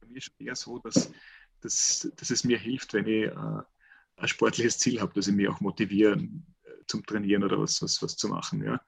bei 0.02 0.08
mir 0.08 0.18
ist 0.18 0.32
es 0.34 0.40
eher 0.40 0.56
so, 0.56 0.80
dass 0.80 1.12
dass, 1.66 2.12
dass 2.16 2.30
es 2.30 2.44
mir 2.44 2.58
hilft, 2.58 2.94
wenn 2.94 3.08
ich 3.08 3.26
äh, 3.26 3.62
ein 4.18 4.28
sportliches 4.28 4.78
Ziel 4.78 5.02
habe, 5.02 5.14
dass 5.14 5.28
ich 5.28 5.34
mich 5.34 5.48
auch 5.48 5.60
motiviere 5.62 6.14
äh, 6.14 6.70
zum 6.88 7.06
Trainieren 7.06 7.44
oder 7.44 7.60
was, 7.60 7.82
was, 7.82 8.02
was 8.02 8.16
zu 8.16 8.28
machen. 8.28 8.64
Ja, 8.64 8.82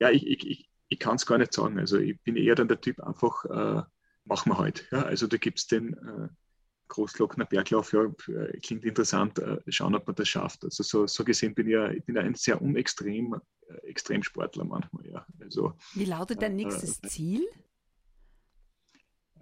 ja 0.00 0.10
ich, 0.10 0.26
ich, 0.26 0.46
ich, 0.46 0.68
ich 0.88 0.98
kann 0.98 1.16
es 1.16 1.26
gar 1.26 1.38
nicht 1.38 1.52
sagen. 1.52 1.78
Also 1.78 1.98
ich 1.98 2.20
bin 2.22 2.36
eher 2.36 2.54
dann 2.54 2.68
der 2.68 2.80
Typ 2.80 3.00
einfach, 3.00 3.44
äh, 3.44 3.82
machen 4.24 4.52
wir 4.52 4.58
heute. 4.58 4.82
Halt. 4.82 4.92
Ja, 4.92 5.02
also 5.02 5.26
da 5.26 5.36
gibt 5.36 5.58
es 5.58 5.66
den 5.66 5.94
äh, 5.94 6.28
Großglockner 6.88 7.46
Berglauf, 7.46 7.92
ja, 7.92 8.04
äh, 8.04 8.58
klingt 8.60 8.84
interessant, 8.84 9.38
äh, 9.38 9.58
schauen, 9.68 9.94
ob 9.94 10.06
man 10.06 10.14
das 10.14 10.28
schafft. 10.28 10.64
Also 10.64 10.82
so, 10.82 11.06
so 11.06 11.24
gesehen 11.24 11.54
bin 11.54 11.66
ich, 11.66 11.72
ja, 11.72 11.90
ich 11.90 12.04
bin 12.04 12.16
ein 12.16 12.34
sehr 12.34 12.60
unextrem 12.62 13.40
äh, 13.68 13.74
Extremsportler 13.88 14.64
manchmal. 14.64 15.06
Ja. 15.06 15.26
Also, 15.40 15.74
Wie 15.94 16.04
lautet 16.04 16.42
dein 16.42 16.56
nächstes 16.56 17.00
Ziel? 17.02 17.46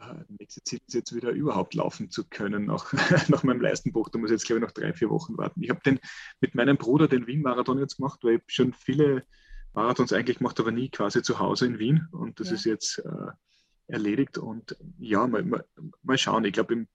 Äh, 0.00 0.24
nächste 0.38 0.62
Ziel 0.64 0.80
ist 0.87 0.94
jetzt 0.94 1.14
wieder 1.14 1.30
überhaupt 1.30 1.74
laufen 1.74 2.11
zu 2.11 2.24
können 2.24 2.66
nach, 2.66 2.92
nach 3.28 3.42
meinem 3.42 3.61
Leistenbruch. 3.61 4.09
Da 4.09 4.18
muss 4.18 4.30
ich 4.30 4.35
jetzt, 4.35 4.46
glaube 4.46 4.61
ich, 4.61 4.64
noch 4.64 4.72
drei, 4.72 4.92
vier 4.92 5.11
Wochen 5.11 5.37
warten. 5.37 5.62
Ich 5.62 5.70
habe 5.70 5.80
den 5.85 6.00
mit 6.40 6.54
meinem 6.54 6.76
Bruder 6.76 7.09
den 7.09 7.26
Wien-Marathon 7.26 7.78
jetzt 7.78 7.96
gemacht, 7.96 8.20
weil 8.22 8.37
ich 8.37 8.42
schon 8.48 8.72
viele 8.72 9.24
Marathons 9.72 10.12
eigentlich 10.12 10.38
gemacht, 10.38 10.59
aber 10.61 10.70
nie 10.70 10.88
quasi 10.88 11.22
zu 11.22 11.38
Hause 11.38 11.66
in 11.66 11.78
Wien. 11.78 12.09
Und 12.12 12.40
das 12.40 12.48
ja. 12.48 12.54
ist 12.54 12.64
jetzt 12.64 12.98
äh, 12.98 13.33
erledigt. 13.87 14.38
Und 14.38 14.76
ja, 14.98 15.26
mal, 15.26 15.44
mal, 15.44 15.64
mal 16.02 16.18
schauen. 16.18 16.44
Ich 16.44 16.52
glaube, 16.52 16.87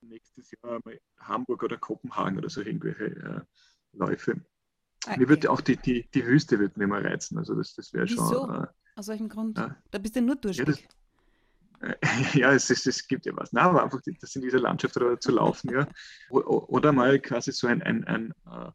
nächstes 0.00 0.50
Jahr 0.50 0.80
mal 0.84 1.00
Hamburg 1.18 1.62
oder 1.62 1.76
Kopenhagen 1.76 2.38
oder 2.38 2.50
so 2.50 2.60
irgendwelche 2.60 3.04
äh, 3.04 3.40
Läufe. 3.92 4.42
Okay. 5.06 5.20
Mir 5.20 5.28
würde 5.28 5.50
auch 5.50 5.60
die, 5.60 5.76
die, 5.76 6.08
die 6.12 6.26
Wüste 6.26 6.58
wird 6.58 6.76
mir 6.76 6.86
mal 6.86 7.06
reizen. 7.06 7.38
Also 7.38 7.54
das, 7.54 7.74
das 7.74 7.92
wäre 7.92 8.08
schon. 8.08 8.50
Äh, 8.50 8.66
Aus 8.96 9.08
welchem 9.08 9.28
Grund? 9.28 9.56
Da 9.58 9.98
bist 9.98 10.16
du 10.16 10.22
nur 10.22 10.36
durstig. 10.36 10.66
Ja, 10.66 10.88
ja, 12.34 12.52
es, 12.52 12.70
es, 12.70 12.86
es 12.86 13.06
gibt 13.06 13.26
ja 13.26 13.36
was. 13.36 13.52
Na, 13.52 13.62
aber 13.62 13.84
einfach 13.84 14.00
das 14.20 14.36
in 14.36 14.42
dieser 14.42 14.60
Landschaft 14.60 14.94
zu 15.20 15.32
laufen, 15.32 15.70
ja. 15.70 15.88
Oder 16.30 16.92
mal 16.92 17.18
quasi 17.20 17.52
so 17.52 17.66
ein, 17.66 17.82
ein, 17.82 18.04
ein, 18.04 18.32
äh, 18.46 18.70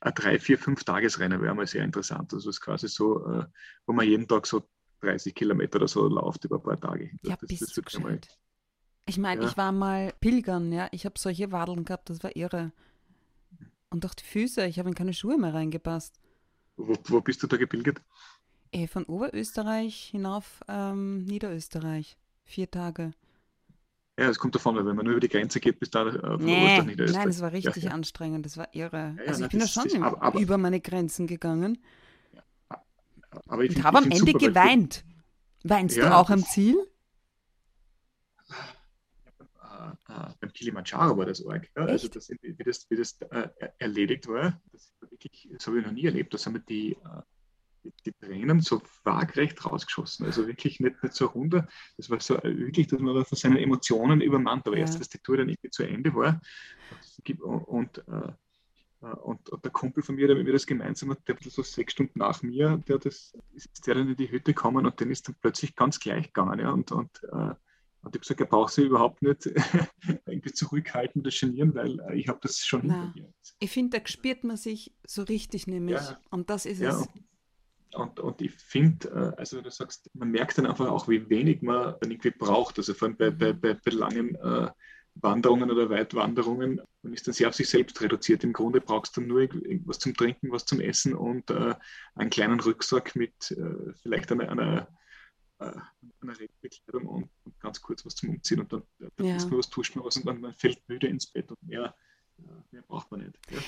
ein 0.00 0.14
drei, 0.14 0.38
vier, 0.38 0.58
fünf 0.58 0.84
Tagesrennen 0.84 1.40
wäre 1.40 1.54
mal 1.54 1.66
sehr 1.66 1.84
interessant. 1.84 2.32
Also 2.32 2.50
es 2.50 2.56
ist 2.56 2.60
quasi 2.60 2.88
so, 2.88 3.26
äh, 3.26 3.44
wo 3.86 3.92
man 3.92 4.06
jeden 4.06 4.28
Tag 4.28 4.46
so 4.46 4.68
30 5.00 5.34
Kilometer 5.34 5.76
oder 5.76 5.88
so 5.88 6.06
läuft 6.08 6.44
über 6.44 6.56
ein 6.56 6.62
paar 6.62 6.80
Tage. 6.80 7.10
Ja, 7.22 7.36
das, 7.36 7.48
bist 7.48 7.62
das 7.62 7.92
du 7.92 8.00
mal, 8.00 8.20
Ich 9.06 9.18
meine, 9.18 9.42
ja. 9.42 9.48
ich 9.48 9.56
war 9.56 9.72
mal 9.72 10.12
pilgern, 10.20 10.72
ja. 10.72 10.88
Ich 10.92 11.04
habe 11.04 11.18
solche 11.18 11.52
Wadeln 11.52 11.84
gehabt, 11.84 12.10
das 12.10 12.22
war 12.22 12.34
irre. 12.36 12.72
Und 13.90 14.04
auch 14.06 14.14
die 14.14 14.24
Füße, 14.24 14.66
ich 14.66 14.78
habe 14.78 14.88
in 14.88 14.94
keine 14.94 15.14
Schuhe 15.14 15.38
mehr 15.38 15.54
reingepasst. 15.54 16.18
Wo, 16.76 16.96
wo 17.04 17.20
bist 17.20 17.42
du 17.42 17.46
da 17.46 17.56
gepilgert? 17.56 18.00
Äh, 18.72 18.88
von 18.88 19.04
Oberösterreich 19.04 20.08
hinauf 20.10 20.64
ähm, 20.66 21.24
Niederösterreich. 21.24 22.16
Vier 22.44 22.70
Tage. 22.70 23.12
Ja, 24.18 24.28
es 24.28 24.38
kommt 24.38 24.54
davon, 24.54 24.76
wenn 24.76 24.84
man 24.84 25.04
nur 25.04 25.14
über 25.14 25.20
die 25.20 25.28
Grenze 25.28 25.58
geht, 25.58 25.80
bis 25.80 25.90
da 25.90 26.06
äh, 26.06 26.36
nee, 26.38 26.80
Nein, 26.82 27.26
das 27.26 27.40
war 27.40 27.52
richtig 27.52 27.82
ja, 27.82 27.88
ja. 27.88 27.94
anstrengend, 27.94 28.46
das 28.46 28.56
war 28.56 28.72
irre. 28.72 29.16
Ja, 29.18 29.24
also 29.26 29.44
ich 29.44 29.50
bin 29.50 29.60
da 29.60 29.66
schon 29.66 29.86
ist, 29.86 29.96
aber, 29.96 30.22
aber, 30.22 30.38
über 30.38 30.56
meine 30.56 30.80
Grenzen 30.80 31.26
gegangen. 31.26 31.78
Aber 33.48 33.64
ich 33.64 33.76
und 33.76 33.82
habe 33.82 33.98
am 33.98 34.04
Ende 34.04 34.18
super, 34.18 34.38
geweint. 34.38 35.04
Weinst 35.64 35.96
du 35.96 36.14
auch 36.14 36.30
am 36.30 36.44
Ziel? 36.44 36.76
Äh, 38.48 40.12
äh, 40.12 40.28
beim 40.38 40.52
Kilimanjaro 40.52 41.16
war 41.16 41.26
das 41.26 41.44
arg. 41.44 41.68
Ja? 41.76 41.86
Also 41.86 42.06
das, 42.08 42.30
wie 42.30 42.64
das, 42.64 42.86
wie 42.90 42.96
das 42.96 43.20
äh, 43.30 43.48
erledigt 43.78 44.28
war, 44.28 44.60
das, 44.70 44.92
wirklich, 45.00 45.48
das 45.52 45.66
habe 45.66 45.80
ich 45.80 45.86
noch 45.86 45.92
nie 45.92 46.04
erlebt. 46.04 46.32
Da 46.32 46.38
haben 46.38 46.54
wir 46.54 46.60
die, 46.60 46.92
äh, 46.92 47.22
die, 48.06 48.12
Tränen 48.12 48.60
so 48.60 48.82
waagrecht 49.02 49.64
rausgeschossen. 49.64 50.26
Also 50.26 50.46
wirklich 50.46 50.80
nicht, 50.80 51.02
nicht 51.02 51.14
so 51.14 51.26
runter. 51.26 51.68
Das 51.96 52.10
war 52.10 52.20
so 52.20 52.36
äh, 52.36 52.56
wirklich, 52.58 52.86
dass 52.86 53.00
man 53.00 53.24
von 53.24 53.36
seinen 53.36 53.56
Emotionen 53.56 54.20
übermannt. 54.20 54.66
Aber 54.66 54.76
ja. 54.76 54.82
erst, 54.82 55.00
dass 55.00 55.08
die 55.08 55.18
Tour 55.18 55.38
dann 55.38 55.48
irgendwie 55.48 55.70
zu 55.70 55.82
Ende 55.82 56.14
war. 56.14 56.40
Und, 57.26 57.40
und 57.42 57.98
äh, 58.08 58.32
und, 59.22 59.50
und, 59.50 59.64
der 59.64 59.70
Kumpel 59.70 60.02
von 60.02 60.14
mir, 60.14 60.26
der 60.26 60.36
mit 60.36 60.46
mir 60.46 60.52
das 60.52 60.66
gemeinsam 60.66 61.10
hat, 61.10 61.18
der 61.28 61.36
so 61.40 61.62
sechs 61.62 61.92
Stunden 61.92 62.18
nach 62.18 62.42
mir, 62.42 62.82
der 62.88 62.98
das, 62.98 63.34
ist 63.52 63.86
der 63.86 63.96
dann 63.96 64.08
in 64.08 64.16
die 64.16 64.30
Hütte 64.30 64.54
gekommen 64.54 64.86
und 64.86 65.00
dann 65.00 65.10
ist 65.10 65.28
dann 65.28 65.36
plötzlich 65.40 65.74
ganz 65.74 66.00
gleich 66.00 66.26
gegangen. 66.26 66.60
Ja, 66.60 66.70
und, 66.70 66.90
und, 66.90 67.10
äh, 67.24 67.54
und 68.04 68.14
ich 68.14 68.18
habe 68.18 68.18
gesagt, 68.18 68.40
er 68.40 68.46
braucht 68.46 68.72
sich 68.72 68.86
überhaupt 68.86 69.22
nicht 69.22 69.46
irgendwie 70.26 70.52
zurückhalten 70.52 71.22
oder 71.22 71.30
genieren, 71.30 71.74
weil 71.74 72.00
äh, 72.00 72.18
ich 72.18 72.28
habe 72.28 72.38
das 72.42 72.58
schon 72.58 72.82
hinter 72.82 73.12
mir. 73.14 73.32
Ich 73.58 73.70
finde, 73.70 73.98
da 73.98 74.06
spürt 74.06 74.44
man 74.44 74.56
sich 74.56 74.94
so 75.06 75.22
richtig 75.22 75.66
nämlich. 75.66 75.96
Ja, 75.96 76.20
und 76.30 76.50
das 76.50 76.66
ist 76.66 76.80
ja, 76.80 76.90
es. 76.90 77.06
Und, 77.06 77.23
und 77.94 78.40
ich 78.40 78.52
finde, 78.52 79.08
äh, 79.08 79.38
also 79.38 79.60
du 79.60 79.70
sagst, 79.70 80.10
man 80.14 80.30
merkt 80.30 80.58
dann 80.58 80.66
einfach 80.66 80.88
auch, 80.88 81.08
wie 81.08 81.28
wenig 81.28 81.62
man 81.62 81.94
dann 82.00 82.10
irgendwie 82.10 82.30
braucht. 82.30 82.78
Also 82.78 82.94
vor 82.94 83.08
allem 83.08 83.16
bei, 83.16 83.30
bei, 83.30 83.52
bei, 83.52 83.74
bei 83.74 83.90
langen 83.90 84.34
äh, 84.36 84.70
Wanderungen 85.16 85.70
oder 85.70 85.90
Weitwanderungen. 85.90 86.80
Man 87.02 87.12
ist 87.12 87.26
dann 87.26 87.34
sehr 87.34 87.48
auf 87.48 87.54
sich 87.54 87.68
selbst 87.68 88.00
reduziert. 88.00 88.42
Im 88.44 88.52
Grunde 88.52 88.80
brauchst 88.80 89.16
du 89.16 89.20
nur 89.20 89.40
irgendwas 89.40 89.98
zum 89.98 90.14
Trinken, 90.14 90.50
was 90.50 90.64
zum 90.64 90.80
Essen 90.80 91.14
und 91.14 91.50
äh, 91.50 91.74
einen 92.14 92.30
kleinen 92.30 92.60
Rucksack 92.60 93.14
mit 93.14 93.50
äh, 93.52 93.92
vielleicht 94.02 94.32
einer, 94.32 94.48
einer, 94.48 94.88
äh, 95.60 95.72
einer 96.20 96.38
Regenbekleidung 96.38 97.06
und, 97.06 97.30
und, 97.44 97.60
ganz 97.60 97.80
kurz 97.80 98.04
was 98.04 98.16
zum 98.16 98.30
Umziehen 98.30 98.60
und 98.60 98.72
dann, 98.72 98.82
dann 98.98 99.26
ja. 99.26 99.36
man 99.36 99.58
was, 99.58 99.70
tust 99.70 99.94
man 99.94 100.04
was 100.04 100.16
und 100.16 100.26
dann 100.26 100.40
man 100.40 100.54
fällt 100.54 100.80
müde 100.88 101.06
ins 101.06 101.26
Bett 101.26 101.50
und 101.50 101.62
mehr 101.62 101.94
mehr 102.70 102.82
braucht 102.82 103.10
man 103.10 103.20
nicht. 103.20 103.38
Ja. 103.50 103.58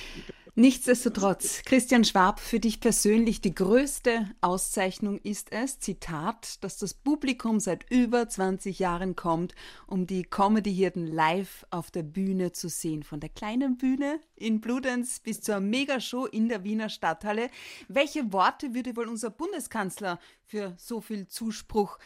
Nichtsdestotrotz, 0.59 1.61
Christian 1.65 2.03
Schwab, 2.03 2.39
für 2.39 2.59
dich 2.59 2.79
persönlich 2.79 3.41
die 3.41 3.53
größte 3.53 4.27
Auszeichnung 4.41 5.19
ist 5.19 5.51
es, 5.51 5.79
Zitat, 5.79 6.63
dass 6.63 6.79
das 6.79 6.95
Publikum 6.95 7.59
seit 7.59 7.85
über 7.91 8.27
20 8.27 8.79
Jahren 8.79 9.15
kommt, 9.15 9.53
um 9.85 10.07
die 10.07 10.23
Comedy-Hirten 10.23 11.05
live 11.05 11.67
auf 11.69 11.91
der 11.91 12.01
Bühne 12.01 12.53
zu 12.53 12.69
sehen. 12.69 13.03
Von 13.03 13.19
der 13.19 13.29
kleinen 13.29 13.77
Bühne 13.77 14.19
in 14.35 14.59
Bludenz 14.59 15.19
bis 15.19 15.41
zur 15.41 15.59
Megashow 15.59 16.25
in 16.25 16.49
der 16.49 16.63
Wiener 16.63 16.89
Stadthalle. 16.89 17.51
Welche 17.87 18.33
Worte 18.33 18.73
würde 18.73 18.95
wohl 18.95 19.09
unser 19.09 19.29
Bundeskanzler 19.29 20.19
für 20.43 20.73
so 20.79 21.01
viel 21.01 21.27
Zuspruch 21.27 21.99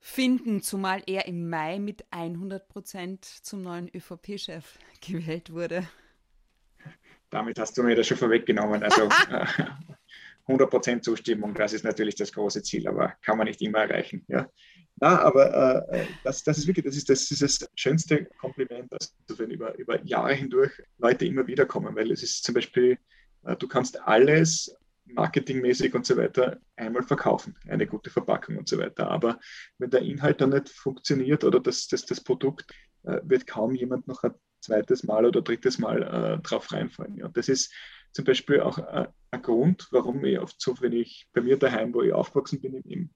finden, 0.00 0.62
zumal 0.62 1.00
er 1.06 1.26
im 1.26 1.48
Mai 1.48 1.78
mit 1.78 2.06
100 2.10 2.66
Prozent 2.66 3.24
zum 3.24 3.62
neuen 3.62 3.88
ÖVP-Chef 3.94 4.80
gewählt 5.00 5.52
wurde. 5.52 5.86
Damit 7.32 7.58
hast 7.58 7.76
du 7.78 7.82
mir 7.82 7.96
das 7.96 8.06
schon 8.06 8.18
vorweggenommen. 8.18 8.82
Also 8.82 9.08
100 10.46 10.68
Prozent 10.70 11.02
Zustimmung, 11.04 11.54
das 11.54 11.72
ist 11.72 11.82
natürlich 11.82 12.14
das 12.14 12.30
große 12.30 12.62
Ziel, 12.62 12.86
aber 12.86 13.14
kann 13.22 13.38
man 13.38 13.46
nicht 13.46 13.62
immer 13.62 13.78
erreichen. 13.78 14.22
Ja. 14.28 14.48
Na, 14.96 15.18
aber 15.20 15.88
äh, 15.90 16.06
das, 16.24 16.44
das 16.44 16.58
ist 16.58 16.66
wirklich, 16.66 16.84
das 16.84 16.94
ist 16.94 17.08
das, 17.08 17.30
ist 17.30 17.40
das 17.42 17.70
schönste 17.74 18.26
Kompliment, 18.38 18.92
also 18.92 19.38
wenn 19.38 19.50
über, 19.50 19.74
über 19.78 20.04
Jahre 20.04 20.34
hindurch 20.34 20.72
Leute 20.98 21.24
immer 21.24 21.46
wieder 21.46 21.64
kommen, 21.64 21.96
weil 21.96 22.12
es 22.12 22.22
ist 22.22 22.44
zum 22.44 22.54
Beispiel, 22.54 22.98
äh, 23.44 23.56
du 23.56 23.66
kannst 23.66 23.98
alles 24.02 24.76
marketingmäßig 25.06 25.94
und 25.94 26.04
so 26.04 26.18
weiter 26.18 26.60
einmal 26.76 27.02
verkaufen, 27.02 27.56
eine 27.66 27.86
gute 27.86 28.10
Verpackung 28.10 28.58
und 28.58 28.68
so 28.68 28.78
weiter. 28.78 29.10
Aber 29.10 29.40
wenn 29.78 29.90
der 29.90 30.02
Inhalt 30.02 30.42
dann 30.42 30.50
nicht 30.50 30.68
funktioniert 30.68 31.44
oder 31.44 31.60
das, 31.60 31.88
das, 31.88 32.04
das 32.04 32.22
Produkt, 32.22 32.70
äh, 33.04 33.20
wird 33.22 33.46
kaum 33.46 33.74
jemand 33.74 34.06
noch 34.06 34.22
zweites 34.62 35.02
Mal 35.04 35.26
oder 35.26 35.42
drittes 35.42 35.78
Mal 35.78 36.02
äh, 36.02 36.42
drauf 36.42 36.72
reinfallen. 36.72 37.16
Ja. 37.16 37.26
Und 37.26 37.36
das 37.36 37.48
ist 37.48 37.72
zum 38.12 38.24
Beispiel 38.24 38.60
auch 38.60 38.78
äh, 38.78 39.08
ein 39.30 39.42
Grund, 39.42 39.88
warum 39.90 40.24
ich 40.24 40.38
oft 40.38 40.60
so, 40.60 40.74
wenn 40.80 40.92
ich 40.92 41.28
bei 41.32 41.40
mir 41.40 41.58
daheim, 41.58 41.94
wo 41.94 42.02
ich 42.02 42.12
aufgewachsen 42.12 42.60
bin, 42.60 42.74
im, 42.74 43.10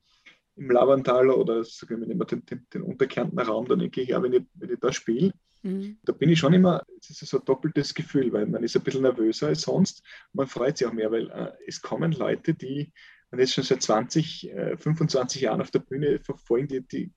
im 0.57 0.71
Lavantal 0.71 1.31
oder 1.31 1.65
sagen 1.65 2.01
wir 2.01 2.25
den, 2.25 2.47
den, 2.47 2.67
den 2.73 2.83
Unterkärntner 2.83 3.45
Raum, 3.45 3.67
dann 3.69 3.79
denke 3.79 4.01
ich, 4.03 4.09
ja, 4.09 4.23
wenn 4.23 4.33
ich, 4.33 4.43
wenn 4.55 4.71
ich 4.71 4.81
da 4.81 4.93
spiele, 4.93 5.33
Mhm. 5.67 5.99
Da 6.05 6.13
bin 6.13 6.31
ich 6.31 6.39
schon 6.39 6.53
immer, 6.53 6.85
es 7.01 7.11
ist 7.11 7.31
so 7.31 7.39
ein 7.39 7.45
doppeltes 7.45 7.93
Gefühl, 7.95 8.33
weil 8.33 8.47
man 8.47 8.63
ist 8.63 8.77
ein 8.77 8.83
bisschen 8.83 9.03
nervöser 9.03 9.49
als 9.49 9.63
sonst. 9.63 10.03
Man 10.33 10.47
freut 10.47 10.79
sich 10.79 10.87
auch 10.87 10.93
mehr, 10.93 11.11
weil 11.11 11.29
äh, 11.31 11.53
es 11.67 11.81
kommen 11.83 12.13
Leute, 12.13 12.55
die 12.55 12.93
man 13.31 13.41
ist 13.41 13.55
schon 13.55 13.65
seit 13.65 13.83
20, 13.83 14.51
äh, 14.51 14.77
25 14.77 15.43
Jahren 15.43 15.61
auf 15.61 15.73
der 15.73 15.81
Bühne 15.81 16.21
verfolgen, 16.21 16.69
die, 16.69 16.87
die 16.87 17.13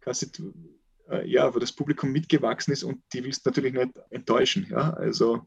quasi, 0.00 0.30
äh, 1.12 1.28
ja, 1.28 1.54
wo 1.54 1.58
das 1.58 1.72
Publikum 1.72 2.10
mitgewachsen 2.10 2.72
ist 2.72 2.82
und 2.82 3.02
die 3.12 3.22
willst 3.24 3.44
du 3.44 3.50
natürlich 3.50 3.74
nicht 3.74 3.92
enttäuschen. 4.10 4.66
Ja? 4.70 4.94
Also, 4.94 5.46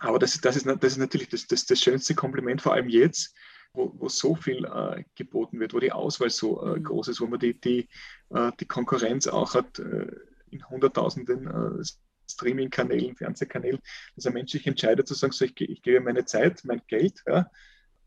aber 0.00 0.18
das, 0.18 0.40
das, 0.40 0.56
ist, 0.56 0.66
das 0.66 0.92
ist 0.92 0.98
natürlich 0.98 1.28
das, 1.28 1.46
das, 1.46 1.66
das 1.66 1.80
schönste 1.80 2.14
Kompliment, 2.14 2.62
vor 2.62 2.72
allem 2.72 2.88
jetzt, 2.88 3.34
wo, 3.72 3.92
wo 3.96 4.08
so 4.08 4.34
viel 4.34 4.64
äh, 4.64 5.04
geboten 5.14 5.60
wird, 5.60 5.74
wo 5.74 5.80
die 5.80 5.92
Auswahl 5.92 6.30
so 6.30 6.62
äh, 6.62 6.78
mhm. 6.78 6.84
groß 6.84 7.08
ist, 7.08 7.20
wo 7.20 7.26
man 7.26 7.38
die, 7.38 7.60
die, 7.60 7.88
äh, 8.30 8.50
die 8.58 8.66
Konkurrenz 8.66 9.26
auch 9.26 9.54
hat 9.54 9.78
äh, 9.78 10.10
in 10.50 10.68
Hunderttausenden 10.68 11.46
äh, 11.46 11.84
Streaming-Kanälen, 12.28 13.16
Fernsehkanälen, 13.16 13.80
dass 14.16 14.26
ein 14.26 14.32
Mensch 14.32 14.52
sich 14.52 14.66
entscheidet 14.66 15.06
zu 15.06 15.14
sagen, 15.14 15.32
so, 15.32 15.44
ich, 15.44 15.60
ich 15.60 15.82
gebe 15.82 16.00
meine 16.00 16.24
Zeit, 16.24 16.62
mein 16.64 16.82
Geld, 16.88 17.22
ja, 17.26 17.50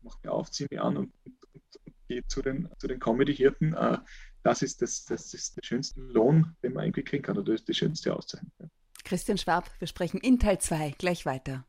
mache 0.02 0.18
mir 0.22 0.32
auf, 0.32 0.50
ziehe 0.50 0.68
mir 0.70 0.82
an 0.82 0.96
und, 0.96 1.12
und, 1.24 1.34
und 1.52 1.94
gehe 2.08 2.26
zu 2.26 2.42
den, 2.42 2.68
zu 2.78 2.86
den 2.86 3.00
Comedy-Hirten. 3.00 3.74
Äh, 3.74 3.98
das 4.42 4.62
ist, 4.62 4.82
das, 4.82 5.04
das 5.04 5.34
ist 5.34 5.56
der 5.56 5.62
schönste 5.62 6.00
Lohn, 6.00 6.56
den 6.62 6.72
man 6.72 6.84
irgendwie 6.84 7.02
kriegen 7.02 7.22
kann, 7.22 7.38
oder 7.38 7.52
das 7.52 7.60
ist 7.60 7.68
die 7.68 7.74
schönste 7.74 8.14
Auszeichnung. 8.14 8.70
Christian 9.04 9.38
Schwab, 9.38 9.70
wir 9.78 9.88
sprechen 9.88 10.18
in 10.18 10.38
Teil 10.38 10.58
2 10.58 10.94
gleich 10.98 11.26
weiter. 11.26 11.64